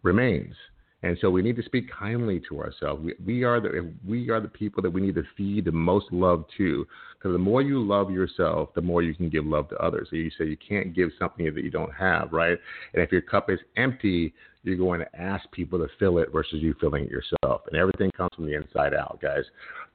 remains. 0.01 0.55
And 1.01 1.17
so 1.21 1.29
we 1.29 1.41
need 1.41 1.55
to 1.55 1.63
speak 1.63 1.89
kindly 1.97 2.41
to 2.49 2.59
ourselves. 2.59 3.01
We, 3.01 3.15
we 3.25 3.43
are 3.43 3.61
the 3.61 3.93
we 4.05 4.29
are 4.29 4.41
the 4.41 4.49
people 4.49 4.83
that 4.83 4.89
we 4.89 4.99
need 4.99 5.15
to 5.15 5.23
feed 5.37 5.65
the 5.65 5.71
most 5.71 6.07
love 6.11 6.43
to. 6.57 6.85
Because 7.17 7.33
the 7.33 7.39
more 7.39 7.61
you 7.61 7.81
love 7.81 8.11
yourself, 8.11 8.69
the 8.75 8.81
more 8.81 9.01
you 9.01 9.13
can 9.13 9.29
give 9.29 9.45
love 9.45 9.69
to 9.69 9.77
others. 9.77 10.07
So 10.09 10.17
you 10.17 10.29
say 10.37 10.45
you 10.45 10.57
can't 10.57 10.93
give 10.93 11.09
something 11.17 11.45
that 11.53 11.63
you 11.63 11.71
don't 11.71 11.93
have, 11.93 12.33
right? 12.33 12.57
And 12.93 13.03
if 13.03 13.11
your 13.11 13.21
cup 13.21 13.49
is 13.49 13.59
empty, 13.77 14.33
you're 14.63 14.77
going 14.77 14.99
to 14.99 15.19
ask 15.19 15.49
people 15.51 15.79
to 15.79 15.87
fill 15.97 16.17
it 16.17 16.31
versus 16.31 16.61
you 16.61 16.75
filling 16.79 17.05
it 17.05 17.11
yourself. 17.11 17.61
And 17.67 17.79
everything 17.79 18.11
comes 18.11 18.31
from 18.35 18.45
the 18.45 18.55
inside 18.55 18.93
out, 18.93 19.19
guys. 19.21 19.43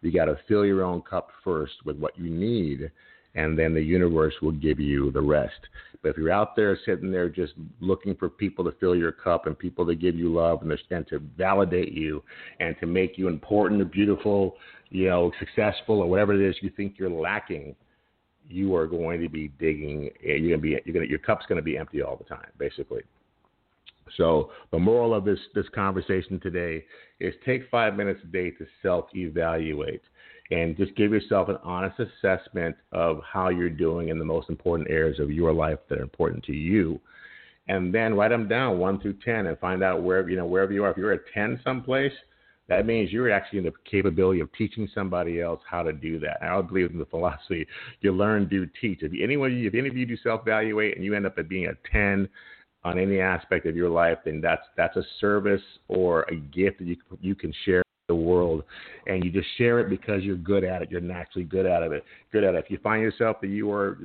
You 0.01 0.12
got 0.12 0.27
to 0.27 0.38
fill 0.49 0.64
your 0.64 0.85
own 0.85 1.03
cup 1.03 1.31
first 1.43 1.75
with 1.85 1.99
what 1.99 2.19
you 2.19 2.31
need, 2.31 2.90
and 3.35 3.59
then 3.59 3.75
the 3.75 3.83
universe 3.83 4.35
will 4.42 4.53
give 4.53 4.79
you 4.79 5.11
the 5.11 5.20
rest. 5.20 5.59
But 6.03 6.11
if 6.11 6.18
you're 6.18 6.31
out 6.31 6.55
there 6.55 6.79
sitting 6.85 7.11
there 7.11 7.29
just 7.29 7.55
looking 7.81 8.14
for 8.14 8.29
people 8.29 8.64
to 8.64 8.73
fill 8.79 8.94
your 8.94 9.12
cup 9.12 9.47
and 9.47 9.59
people 9.59 9.87
to 9.87 9.94
give 9.94 10.14
you 10.16 10.33
love 10.33 10.61
and, 10.62 10.73
and 10.90 11.09
to 11.09 11.18
validate 11.37 11.92
you 11.92 12.23
and 12.61 12.77
to 12.81 12.87
make 12.87 13.16
you 13.16 13.29
important 13.29 13.81
or 13.81 13.87
beautiful, 13.87 14.57
you 14.90 15.09
know, 15.09 15.33
successful 15.38 16.01
or 16.01 16.07
whatever 16.07 16.35
it 16.35 16.47
is 16.47 16.57
you 16.61 16.70
think 16.77 16.97
you're 16.99 17.09
lacking, 17.09 17.75
you 18.49 18.75
are 18.77 18.87
going 18.87 19.23
to 19.23 19.29
be 19.29 19.49
digging. 19.59 20.11
You're 20.23 20.38
going 20.38 20.51
to 20.51 20.59
be. 20.59 20.68
You're 20.85 20.92
going 20.92 21.07
to, 21.07 21.11
your 21.11 21.18
cup's 21.20 21.47
going 21.47 21.57
to 21.57 21.62
be 21.62 21.79
empty 21.79 22.03
all 22.03 22.16
the 22.16 22.25
time, 22.25 22.49
basically. 22.59 23.03
So 24.16 24.51
the 24.70 24.79
moral 24.79 25.14
of 25.14 25.25
this 25.25 25.38
this 25.55 25.66
conversation 25.75 26.38
today 26.40 26.85
is 27.20 27.35
take 27.44 27.62
five 27.70 27.97
minutes 27.97 28.20
a 28.23 28.27
day 28.27 28.51
to 28.51 28.66
self 28.83 29.07
evaluate 29.14 30.03
and 30.50 30.76
just 30.76 30.94
give 30.96 31.12
yourself 31.12 31.48
an 31.48 31.59
honest 31.62 31.98
assessment 31.98 32.76
of 32.92 33.20
how 33.30 33.48
you're 33.48 33.70
doing 33.70 34.09
in 34.09 34.18
the 34.18 34.24
most 34.24 34.48
important 34.50 34.90
areas 34.90 35.18
of 35.18 35.30
your 35.30 35.52
life 35.52 35.78
that 35.88 35.98
are 35.98 36.02
important 36.02 36.44
to 36.44 36.52
you. 36.52 37.00
And 37.66 37.94
then 37.94 38.14
write 38.14 38.28
them 38.28 38.46
down 38.46 38.78
one 38.78 39.00
through 39.00 39.16
ten 39.24 39.46
and 39.46 39.59
find 39.59 39.83
out 39.83 40.02
where 40.02 40.28
you 40.28 40.37
know 40.37 40.44
wherever 40.44 40.72
you 40.72 40.85
are. 40.85 40.90
If 40.90 40.98
you're 40.98 41.12
at 41.12 41.22
ten 41.33 41.59
someplace, 41.64 42.12
that 42.68 42.85
means 42.85 43.11
you're 43.11 43.30
actually 43.30 43.61
in 43.61 43.64
the 43.64 43.72
capability 43.90 44.40
of 44.40 44.52
teaching 44.52 44.87
somebody 44.94 45.40
else 45.40 45.61
how 45.68 45.83
to 45.83 45.92
do 45.92 46.18
that. 46.20 46.38
And 46.42 46.50
I 46.50 46.61
believe 46.61 46.90
in 46.90 46.98
the 46.98 47.07
philosophy 47.07 47.66
you 48.00 48.12
learn, 48.12 48.48
do, 48.48 48.66
teach. 48.80 49.02
If 49.02 49.12
anyone, 49.18 49.52
if 49.52 49.72
any 49.72 49.88
of 49.88 49.96
you 49.96 50.04
do 50.04 50.16
self 50.18 50.42
evaluate 50.42 50.96
and 50.96 51.04
you 51.04 51.14
end 51.14 51.24
up 51.24 51.38
at 51.38 51.48
being 51.48 51.68
a 51.68 51.90
ten 51.90 52.28
on 52.85 52.98
any 52.98 53.18
aspect 53.18 53.64
of 53.64 53.76
your 53.76 53.88
life, 53.88 54.18
then 54.26 54.42
that's 54.42 54.66
that's 54.76 54.96
a 54.98 55.04
service 55.18 55.62
or 55.88 56.22
a 56.24 56.37
gift 56.37 56.80
that 56.80 56.87
you 56.87 56.96
you 57.22 57.35
can 57.35 57.52
share 57.64 57.84
the 58.09 58.14
world 58.14 58.64
and 59.07 59.25
you 59.25 59.31
just 59.31 59.49
share 59.57 59.81
it 59.81 59.88
because 59.88 60.23
you're 60.23 60.37
good 60.37 60.62
at 60.62 60.83
it. 60.83 60.90
You're 60.90 61.01
naturally 61.01 61.45
good 61.45 61.64
at 61.64 61.83
it. 61.83 62.05
Good 62.33 62.45
at 62.45 62.55
it. 62.55 62.64
If 62.64 62.71
you 62.71 62.79
find 62.83 63.03
yourself 63.03 63.40
that 63.40 63.49
you 63.49 63.71
are 63.73 63.99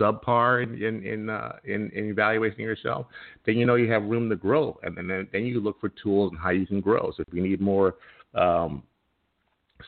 subpar 0.00 0.62
in 0.62 0.82
in 0.82 1.04
in, 1.04 1.30
uh, 1.30 1.56
in, 1.64 1.90
in 1.90 2.08
evaluating 2.08 2.64
yourself 2.64 3.06
then 3.44 3.56
you 3.56 3.66
know 3.66 3.74
you 3.74 3.90
have 3.90 4.02
room 4.04 4.30
to 4.30 4.36
grow. 4.36 4.78
And 4.82 4.96
then 4.96 5.28
then 5.32 5.44
you 5.44 5.60
look 5.60 5.78
for 5.80 5.90
tools 5.90 6.30
and 6.32 6.40
how 6.40 6.50
you 6.50 6.66
can 6.66 6.80
grow. 6.80 7.12
So 7.16 7.22
if 7.26 7.34
you 7.34 7.42
need 7.42 7.60
more 7.60 7.96
um, 8.34 8.82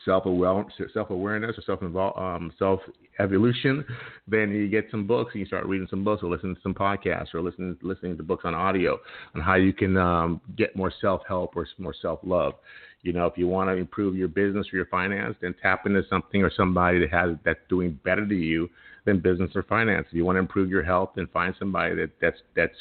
self 0.05 0.25
awareness, 0.25 0.73
self 0.93 1.09
awareness, 1.09 1.55
or 1.57 1.61
self 1.61 1.81
um, 2.17 2.51
self 2.59 2.79
evolution, 3.19 3.83
then 4.27 4.51
you 4.51 4.67
get 4.67 4.85
some 4.91 5.07
books 5.07 5.31
and 5.33 5.39
you 5.39 5.45
start 5.45 5.65
reading 5.65 5.87
some 5.89 6.03
books 6.03 6.23
or 6.23 6.29
listening 6.29 6.55
to 6.55 6.61
some 6.61 6.73
podcasts 6.73 7.33
or 7.33 7.41
listening 7.41 7.77
listening 7.81 8.17
to 8.17 8.23
books 8.23 8.43
on 8.45 8.53
audio 8.53 8.97
on 9.35 9.41
how 9.41 9.55
you 9.55 9.73
can 9.73 9.97
um, 9.97 10.41
get 10.57 10.75
more 10.75 10.91
self 11.01 11.21
help 11.27 11.55
or 11.55 11.67
more 11.77 11.95
self 12.01 12.19
love. 12.23 12.53
You 13.03 13.13
know, 13.13 13.25
if 13.25 13.37
you 13.37 13.47
want 13.47 13.69
to 13.69 13.75
improve 13.75 14.15
your 14.15 14.27
business 14.27 14.67
or 14.73 14.77
your 14.77 14.87
finance, 14.87 15.35
then 15.41 15.55
tap 15.61 15.85
into 15.85 16.01
something 16.09 16.43
or 16.43 16.51
somebody 16.55 16.99
that 16.99 17.11
has 17.11 17.35
that's 17.45 17.59
doing 17.69 17.99
better 18.03 18.27
to 18.27 18.35
you 18.35 18.69
than 19.05 19.19
business 19.19 19.51
or 19.55 19.63
finance. 19.63 20.05
If 20.09 20.15
you 20.15 20.25
want 20.25 20.35
to 20.35 20.39
improve 20.39 20.69
your 20.69 20.83
health, 20.83 21.11
then 21.15 21.27
find 21.31 21.55
somebody 21.57 21.95
that 21.95 22.11
that's 22.21 22.37
that's 22.55 22.75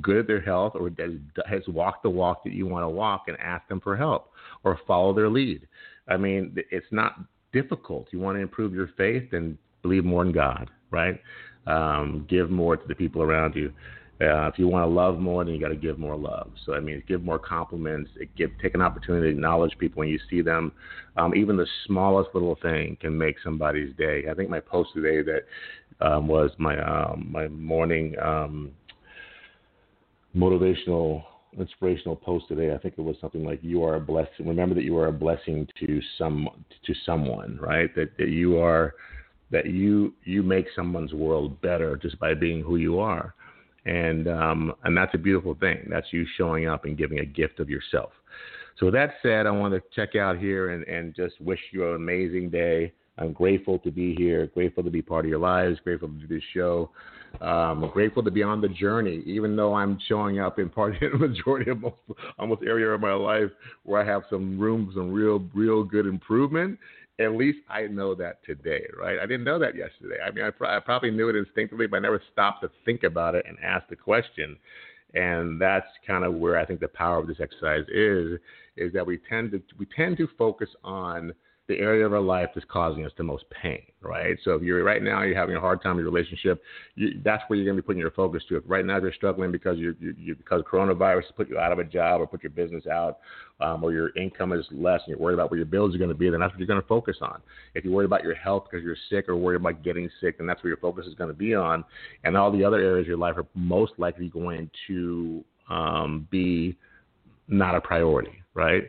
good 0.00 0.16
at 0.16 0.26
their 0.26 0.40
health 0.40 0.72
or 0.74 0.90
that 0.90 1.20
has 1.48 1.62
walked 1.68 2.02
the 2.02 2.10
walk 2.10 2.42
that 2.44 2.52
you 2.52 2.66
want 2.66 2.84
to 2.84 2.88
walk 2.88 3.24
and 3.28 3.36
ask 3.38 3.68
them 3.68 3.80
for 3.80 3.96
help 3.96 4.30
or 4.64 4.80
follow 4.86 5.14
their 5.14 5.28
lead. 5.28 5.66
I 6.08 6.16
mean, 6.16 6.56
it's 6.70 6.86
not 6.90 7.18
difficult. 7.52 8.08
You 8.10 8.20
want 8.20 8.36
to 8.36 8.42
improve 8.42 8.74
your 8.74 8.90
faith 8.96 9.32
and 9.32 9.56
believe 9.82 10.04
more 10.04 10.24
in 10.24 10.32
God, 10.32 10.70
right? 10.90 11.20
Um, 11.66 12.26
give 12.28 12.50
more 12.50 12.76
to 12.76 12.86
the 12.86 12.94
people 12.94 13.22
around 13.22 13.54
you. 13.54 13.72
Uh, 14.18 14.48
if 14.48 14.58
you 14.58 14.66
want 14.66 14.82
to 14.82 14.88
love 14.88 15.18
more, 15.18 15.44
then 15.44 15.52
you 15.52 15.60
got 15.60 15.68
to 15.68 15.76
give 15.76 15.98
more 15.98 16.16
love. 16.16 16.50
So 16.64 16.72
I 16.72 16.80
mean, 16.80 17.02
give 17.06 17.22
more 17.22 17.38
compliments. 17.38 18.10
Give 18.34 18.50
take 18.62 18.74
an 18.74 18.80
opportunity 18.80 19.26
to 19.26 19.30
acknowledge 19.30 19.76
people 19.78 20.00
when 20.00 20.08
you 20.08 20.18
see 20.30 20.40
them. 20.40 20.72
Um, 21.18 21.34
even 21.34 21.56
the 21.56 21.66
smallest 21.86 22.30
little 22.32 22.56
thing 22.62 22.96
can 23.00 23.16
make 23.16 23.36
somebody's 23.44 23.94
day. 23.96 24.24
I 24.30 24.34
think 24.34 24.48
my 24.48 24.60
post 24.60 24.90
today 24.94 25.22
that 25.22 26.06
um, 26.06 26.28
was 26.28 26.50
my 26.56 26.78
um, 26.78 27.28
my 27.30 27.48
morning 27.48 28.14
um, 28.22 28.70
motivational 30.34 31.24
inspirational 31.58 32.16
post 32.16 32.48
today. 32.48 32.74
I 32.74 32.78
think 32.78 32.94
it 32.98 33.02
was 33.02 33.16
something 33.20 33.44
like 33.44 33.60
you 33.62 33.82
are 33.84 33.96
a 33.96 34.00
blessing. 34.00 34.46
Remember 34.46 34.74
that 34.74 34.84
you 34.84 34.96
are 34.98 35.08
a 35.08 35.12
blessing 35.12 35.68
to 35.80 36.00
some 36.18 36.48
to 36.84 36.94
someone, 37.04 37.58
right? 37.60 37.94
That 37.94 38.16
that 38.18 38.28
you 38.28 38.58
are 38.58 38.94
that 39.50 39.66
you 39.66 40.14
you 40.24 40.42
make 40.42 40.66
someone's 40.74 41.12
world 41.12 41.60
better 41.60 41.96
just 41.96 42.18
by 42.18 42.34
being 42.34 42.62
who 42.62 42.76
you 42.76 42.98
are. 42.98 43.34
And 43.84 44.28
um, 44.28 44.72
and 44.84 44.96
that's 44.96 45.14
a 45.14 45.18
beautiful 45.18 45.54
thing. 45.54 45.86
That's 45.88 46.12
you 46.12 46.26
showing 46.36 46.66
up 46.66 46.84
and 46.84 46.98
giving 46.98 47.20
a 47.20 47.24
gift 47.24 47.60
of 47.60 47.70
yourself. 47.70 48.10
So 48.78 48.86
with 48.86 48.94
that 48.94 49.14
said, 49.22 49.46
I 49.46 49.50
want 49.50 49.72
to 49.74 49.82
check 49.94 50.16
out 50.16 50.38
here 50.38 50.70
and, 50.70 50.84
and 50.84 51.14
just 51.14 51.40
wish 51.40 51.60
you 51.72 51.88
an 51.88 51.96
amazing 51.96 52.50
day. 52.50 52.92
I'm 53.18 53.32
grateful 53.32 53.78
to 53.80 53.90
be 53.90 54.14
here, 54.14 54.46
grateful 54.48 54.82
to 54.84 54.90
be 54.90 55.02
part 55.02 55.24
of 55.24 55.30
your 55.30 55.38
lives, 55.38 55.78
grateful 55.82 56.08
to 56.08 56.14
do 56.14 56.26
this 56.26 56.42
show. 56.52 56.90
Um, 57.40 57.90
grateful 57.92 58.22
to 58.22 58.30
be 58.30 58.42
on 58.42 58.60
the 58.60 58.68
journey, 58.68 59.22
even 59.26 59.56
though 59.56 59.74
I'm 59.74 59.98
showing 60.08 60.40
up 60.40 60.58
in 60.58 60.70
part 60.70 61.00
in 61.02 61.12
the 61.12 61.18
majority 61.28 61.70
of 61.70 61.80
most 61.80 61.96
almost 62.38 62.62
area 62.62 62.88
of 62.88 63.00
my 63.00 63.12
life 63.12 63.50
where 63.82 64.00
I 64.00 64.06
have 64.06 64.22
some 64.30 64.58
room, 64.58 64.90
some 64.94 65.12
real, 65.12 65.44
real 65.54 65.82
good 65.82 66.06
improvement. 66.06 66.78
At 67.18 67.32
least 67.32 67.58
I 67.68 67.86
know 67.86 68.14
that 68.14 68.44
today, 68.44 68.86
right? 68.98 69.18
I 69.18 69.26
didn't 69.26 69.44
know 69.44 69.58
that 69.58 69.74
yesterday. 69.74 70.16
I 70.24 70.30
mean, 70.30 70.44
I, 70.44 70.76
I 70.76 70.80
probably 70.80 71.10
knew 71.10 71.28
it 71.28 71.36
instinctively, 71.36 71.86
but 71.86 71.98
I 71.98 72.00
never 72.00 72.22
stopped 72.32 72.62
to 72.62 72.70
think 72.84 73.02
about 73.04 73.34
it 73.34 73.44
and 73.48 73.56
ask 73.62 73.88
the 73.88 73.96
question. 73.96 74.56
And 75.14 75.60
that's 75.60 75.86
kind 76.06 76.24
of 76.24 76.34
where 76.34 76.58
I 76.58 76.66
think 76.66 76.80
the 76.80 76.88
power 76.88 77.18
of 77.18 77.26
this 77.26 77.38
exercise 77.40 77.84
is, 77.88 78.38
is 78.76 78.92
that 78.92 79.06
we 79.06 79.18
tend 79.30 79.52
to 79.52 79.62
we 79.78 79.86
tend 79.96 80.18
to 80.18 80.28
focus 80.36 80.68
on 80.84 81.32
the 81.68 81.78
area 81.78 82.06
of 82.06 82.12
our 82.12 82.20
life 82.20 82.48
that's 82.54 82.66
causing 82.70 83.04
us 83.04 83.12
the 83.18 83.24
most 83.24 83.44
pain, 83.50 83.82
right? 84.00 84.36
So 84.44 84.52
if 84.52 84.62
you're 84.62 84.84
right 84.84 85.02
now 85.02 85.22
you're 85.22 85.36
having 85.36 85.56
a 85.56 85.60
hard 85.60 85.82
time 85.82 85.92
in 85.92 86.04
your 86.04 86.10
relationship, 86.12 86.62
you, 86.94 87.20
that's 87.24 87.42
where 87.48 87.56
you're 87.56 87.66
going 87.66 87.76
to 87.76 87.82
be 87.82 87.86
putting 87.86 88.00
your 88.00 88.12
focus 88.12 88.42
to. 88.48 88.56
If 88.56 88.64
right 88.66 88.84
now 88.84 88.98
you're 88.98 89.12
struggling 89.12 89.50
because 89.50 89.76
you, 89.76 89.96
you 90.00 90.36
because 90.36 90.62
coronavirus 90.62 91.24
put 91.36 91.48
you 91.48 91.58
out 91.58 91.72
of 91.72 91.80
a 91.80 91.84
job 91.84 92.20
or 92.20 92.26
put 92.26 92.42
your 92.42 92.50
business 92.50 92.86
out, 92.86 93.18
um, 93.60 93.82
or 93.82 93.92
your 93.92 94.16
income 94.16 94.52
is 94.52 94.64
less 94.70 95.00
and 95.06 95.08
you're 95.08 95.18
worried 95.18 95.34
about 95.34 95.50
where 95.50 95.58
your 95.58 95.66
bills 95.66 95.94
are 95.94 95.98
going 95.98 96.10
to 96.10 96.14
be, 96.14 96.30
then 96.30 96.40
that's 96.40 96.52
what 96.52 96.58
you're 96.58 96.68
going 96.68 96.80
to 96.80 96.86
focus 96.86 97.16
on. 97.20 97.40
If 97.74 97.84
you're 97.84 97.92
worried 97.92 98.06
about 98.06 98.22
your 98.22 98.34
health 98.34 98.66
because 98.70 98.84
you're 98.84 98.96
sick 99.10 99.28
or 99.28 99.36
worried 99.36 99.60
about 99.60 99.82
getting 99.82 100.08
sick, 100.20 100.38
then 100.38 100.46
that's 100.46 100.62
where 100.62 100.68
your 100.68 100.78
focus 100.78 101.06
is 101.06 101.14
going 101.14 101.30
to 101.30 101.36
be 101.36 101.54
on. 101.54 101.84
And 102.24 102.36
all 102.36 102.52
the 102.52 102.64
other 102.64 102.78
areas 102.78 103.04
of 103.04 103.08
your 103.08 103.16
life 103.16 103.36
are 103.38 103.46
most 103.54 103.92
likely 103.98 104.28
going 104.28 104.70
to 104.88 105.44
um, 105.68 106.28
be 106.30 106.76
not 107.48 107.74
a 107.74 107.80
priority, 107.80 108.42
right? 108.54 108.84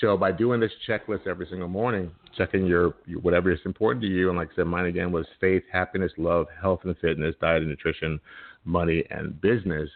So 0.00 0.16
by 0.16 0.32
doing 0.32 0.60
this 0.60 0.72
checklist 0.88 1.26
every 1.26 1.46
single 1.46 1.68
morning, 1.68 2.10
checking 2.36 2.66
your, 2.66 2.94
your 3.06 3.20
whatever 3.20 3.52
is 3.52 3.60
important 3.64 4.02
to 4.02 4.08
you, 4.08 4.28
and 4.30 4.38
like 4.38 4.48
I 4.52 4.56
said, 4.56 4.66
mine 4.66 4.86
again 4.86 5.12
was 5.12 5.26
faith, 5.40 5.62
happiness, 5.70 6.12
love, 6.16 6.46
health 6.60 6.80
and 6.84 6.96
fitness, 6.98 7.34
diet 7.40 7.62
and 7.62 7.70
nutrition, 7.70 8.18
money 8.64 9.04
and 9.10 9.38
business. 9.40 9.88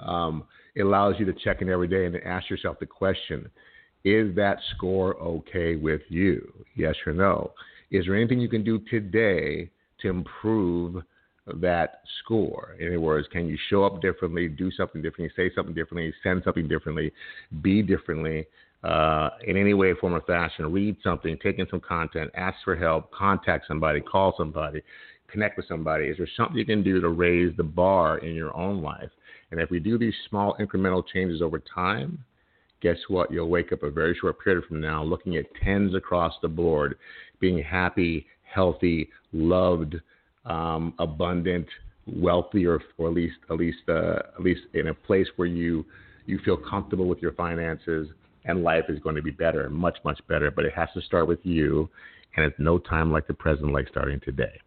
Um, 0.00 0.44
it 0.74 0.82
allows 0.82 1.16
you 1.18 1.26
to 1.26 1.32
check 1.32 1.62
in 1.62 1.68
every 1.68 1.88
day 1.88 2.06
and 2.06 2.16
ask 2.24 2.48
yourself 2.48 2.78
the 2.78 2.86
question: 2.86 3.50
Is 4.04 4.34
that 4.36 4.58
score 4.76 5.16
okay 5.16 5.74
with 5.74 6.02
you? 6.08 6.52
Yes 6.76 6.94
or 7.06 7.12
no? 7.12 7.52
Is 7.90 8.06
there 8.06 8.16
anything 8.16 8.40
you 8.40 8.48
can 8.48 8.64
do 8.64 8.78
today 8.90 9.70
to 10.00 10.08
improve? 10.08 11.02
that 11.60 12.00
score. 12.24 12.74
In 12.80 12.88
other 12.88 12.98
words, 12.98 13.28
can 13.30 13.46
you 13.46 13.56
show 13.70 13.84
up 13.84 14.02
differently, 14.02 14.48
do 14.48 14.68
something 14.72 15.00
differently, 15.00 15.32
say 15.36 15.48
something 15.54 15.74
differently, 15.74 16.12
send 16.24 16.42
something 16.44 16.66
differently, 16.66 17.12
be 17.62 17.82
differently 17.82 18.46
uh, 18.86 19.30
in 19.44 19.56
any 19.56 19.74
way, 19.74 19.94
form, 20.00 20.14
or 20.14 20.20
fashion, 20.20 20.72
read 20.72 20.96
something, 21.02 21.36
take 21.42 21.58
in 21.58 21.66
some 21.68 21.80
content, 21.80 22.30
ask 22.34 22.56
for 22.64 22.76
help, 22.76 23.10
contact 23.10 23.66
somebody, 23.66 24.00
call 24.00 24.32
somebody, 24.38 24.80
connect 25.28 25.56
with 25.56 25.66
somebody? 25.66 26.06
Is 26.06 26.18
there 26.18 26.28
something 26.36 26.56
you 26.56 26.64
can 26.64 26.84
do 26.84 27.00
to 27.00 27.08
raise 27.08 27.56
the 27.56 27.64
bar 27.64 28.18
in 28.18 28.34
your 28.34 28.56
own 28.56 28.82
life? 28.82 29.10
And 29.50 29.60
if 29.60 29.70
we 29.70 29.80
do 29.80 29.98
these 29.98 30.14
small 30.28 30.56
incremental 30.60 31.02
changes 31.12 31.42
over 31.42 31.58
time, 31.58 32.24
guess 32.80 32.96
what? 33.08 33.32
You'll 33.32 33.48
wake 33.48 33.72
up 33.72 33.82
a 33.82 33.90
very 33.90 34.16
short 34.20 34.36
period 34.42 34.64
from 34.68 34.80
now 34.80 35.02
looking 35.02 35.36
at 35.36 35.46
tens 35.64 35.96
across 35.96 36.34
the 36.40 36.48
board, 36.48 36.96
being 37.40 37.60
happy, 37.60 38.26
healthy, 38.44 39.08
loved, 39.32 39.96
um, 40.44 40.94
abundant, 41.00 41.66
wealthy, 42.06 42.66
or, 42.66 42.80
or 42.98 43.08
at 43.08 43.14
least 43.14 43.36
at 43.50 43.56
least 43.56 43.88
uh, 43.88 44.18
at 44.36 44.42
least 44.42 44.60
in 44.74 44.88
a 44.88 44.94
place 44.94 45.26
where 45.34 45.48
you 45.48 45.84
you 46.26 46.38
feel 46.44 46.56
comfortable 46.56 47.06
with 47.06 47.18
your 47.20 47.32
finances 47.32 48.08
and 48.46 48.62
life 48.62 48.84
is 48.88 48.98
going 49.00 49.16
to 49.16 49.22
be 49.22 49.30
better, 49.30 49.68
much, 49.70 49.98
much 50.04 50.20
better. 50.28 50.50
But 50.50 50.64
it 50.64 50.72
has 50.74 50.88
to 50.94 51.02
start 51.02 51.28
with 51.28 51.40
you, 51.42 51.88
and 52.36 52.44
it's 52.44 52.58
no 52.58 52.78
time 52.78 53.12
like 53.12 53.26
the 53.26 53.34
present, 53.34 53.72
like 53.72 53.88
starting 53.88 54.20
today. 54.20 54.60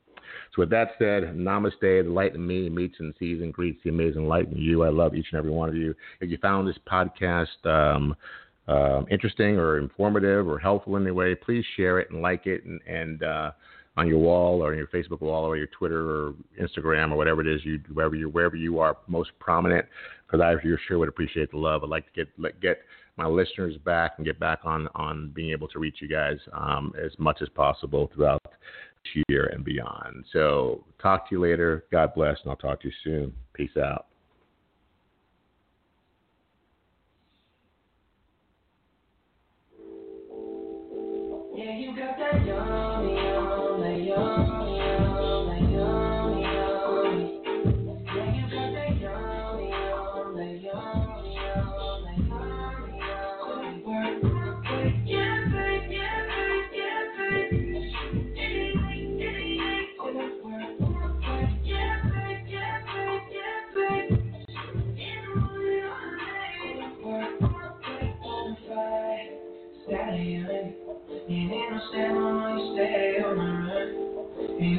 So, 0.55 0.61
with 0.61 0.69
that 0.71 0.91
said, 0.97 1.23
namaste. 1.35 1.79
The 1.81 2.09
light 2.09 2.35
in 2.35 2.45
me 2.45 2.69
meets 2.69 2.95
and 2.99 3.13
sees 3.19 3.41
and 3.41 3.53
greets 3.53 3.79
the 3.83 3.89
amazing 3.89 4.27
light 4.27 4.51
in 4.51 4.57
you. 4.57 4.83
I 4.83 4.89
love 4.89 5.15
each 5.15 5.27
and 5.31 5.39
every 5.39 5.51
one 5.51 5.69
of 5.69 5.75
you. 5.75 5.93
If 6.21 6.29
you 6.29 6.37
found 6.37 6.67
this 6.67 6.77
podcast 6.89 7.65
um, 7.65 8.15
uh, 8.67 9.03
interesting 9.09 9.57
or 9.57 9.77
informative 9.77 10.47
or 10.47 10.59
helpful 10.59 10.95
in 10.95 11.03
any 11.03 11.11
way, 11.11 11.35
please 11.35 11.65
share 11.75 11.99
it 11.99 12.09
and 12.11 12.21
like 12.21 12.45
it 12.45 12.65
and, 12.65 12.79
and 12.87 13.23
uh, 13.23 13.51
on 13.97 14.07
your 14.07 14.19
wall 14.19 14.63
or 14.63 14.73
your 14.75 14.87
Facebook 14.87 15.21
wall 15.21 15.43
or 15.43 15.57
your 15.57 15.67
Twitter 15.67 16.09
or 16.09 16.33
Instagram 16.59 17.11
or 17.11 17.17
whatever 17.17 17.41
it 17.41 17.47
is 17.47 17.65
you 17.65 17.79
wherever 17.93 18.15
you 18.15 18.29
wherever 18.29 18.55
you 18.55 18.79
are 18.79 18.97
most 19.07 19.31
prominent. 19.39 19.85
Because 20.25 20.41
I 20.41 20.55
sure 20.87 20.99
would 20.99 21.09
appreciate 21.09 21.51
the 21.51 21.57
love. 21.57 21.83
I'd 21.83 21.89
like 21.89 22.05
to 22.13 22.25
get 22.25 22.61
get 22.61 22.79
my 23.19 23.27
listeners 23.27 23.75
back 23.85 24.13
and 24.17 24.25
get 24.25 24.39
back 24.39 24.59
on 24.63 24.87
on 24.95 25.31
being 25.35 25.51
able 25.51 25.67
to 25.67 25.79
reach 25.79 25.97
you 26.01 26.07
guys 26.07 26.37
um, 26.53 26.93
as 27.03 27.11
much 27.19 27.41
as 27.41 27.49
possible 27.49 28.09
throughout 28.13 28.41
this 28.43 29.23
year 29.27 29.47
and 29.47 29.63
beyond. 29.63 30.25
So 30.33 30.83
talk 31.01 31.29
to 31.29 31.35
you 31.35 31.41
later. 31.41 31.85
God 31.91 32.13
bless, 32.15 32.37
and 32.41 32.49
I'll 32.49 32.57
talk 32.57 32.81
to 32.81 32.87
you 32.87 32.93
soon. 33.03 33.33
Peace 33.53 33.75
out. 33.77 34.08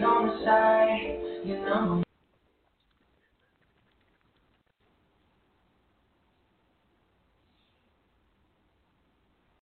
On 0.03 0.27
the 0.27 0.45
side, 0.45 1.19
you 1.45 1.57
know. 1.57 2.03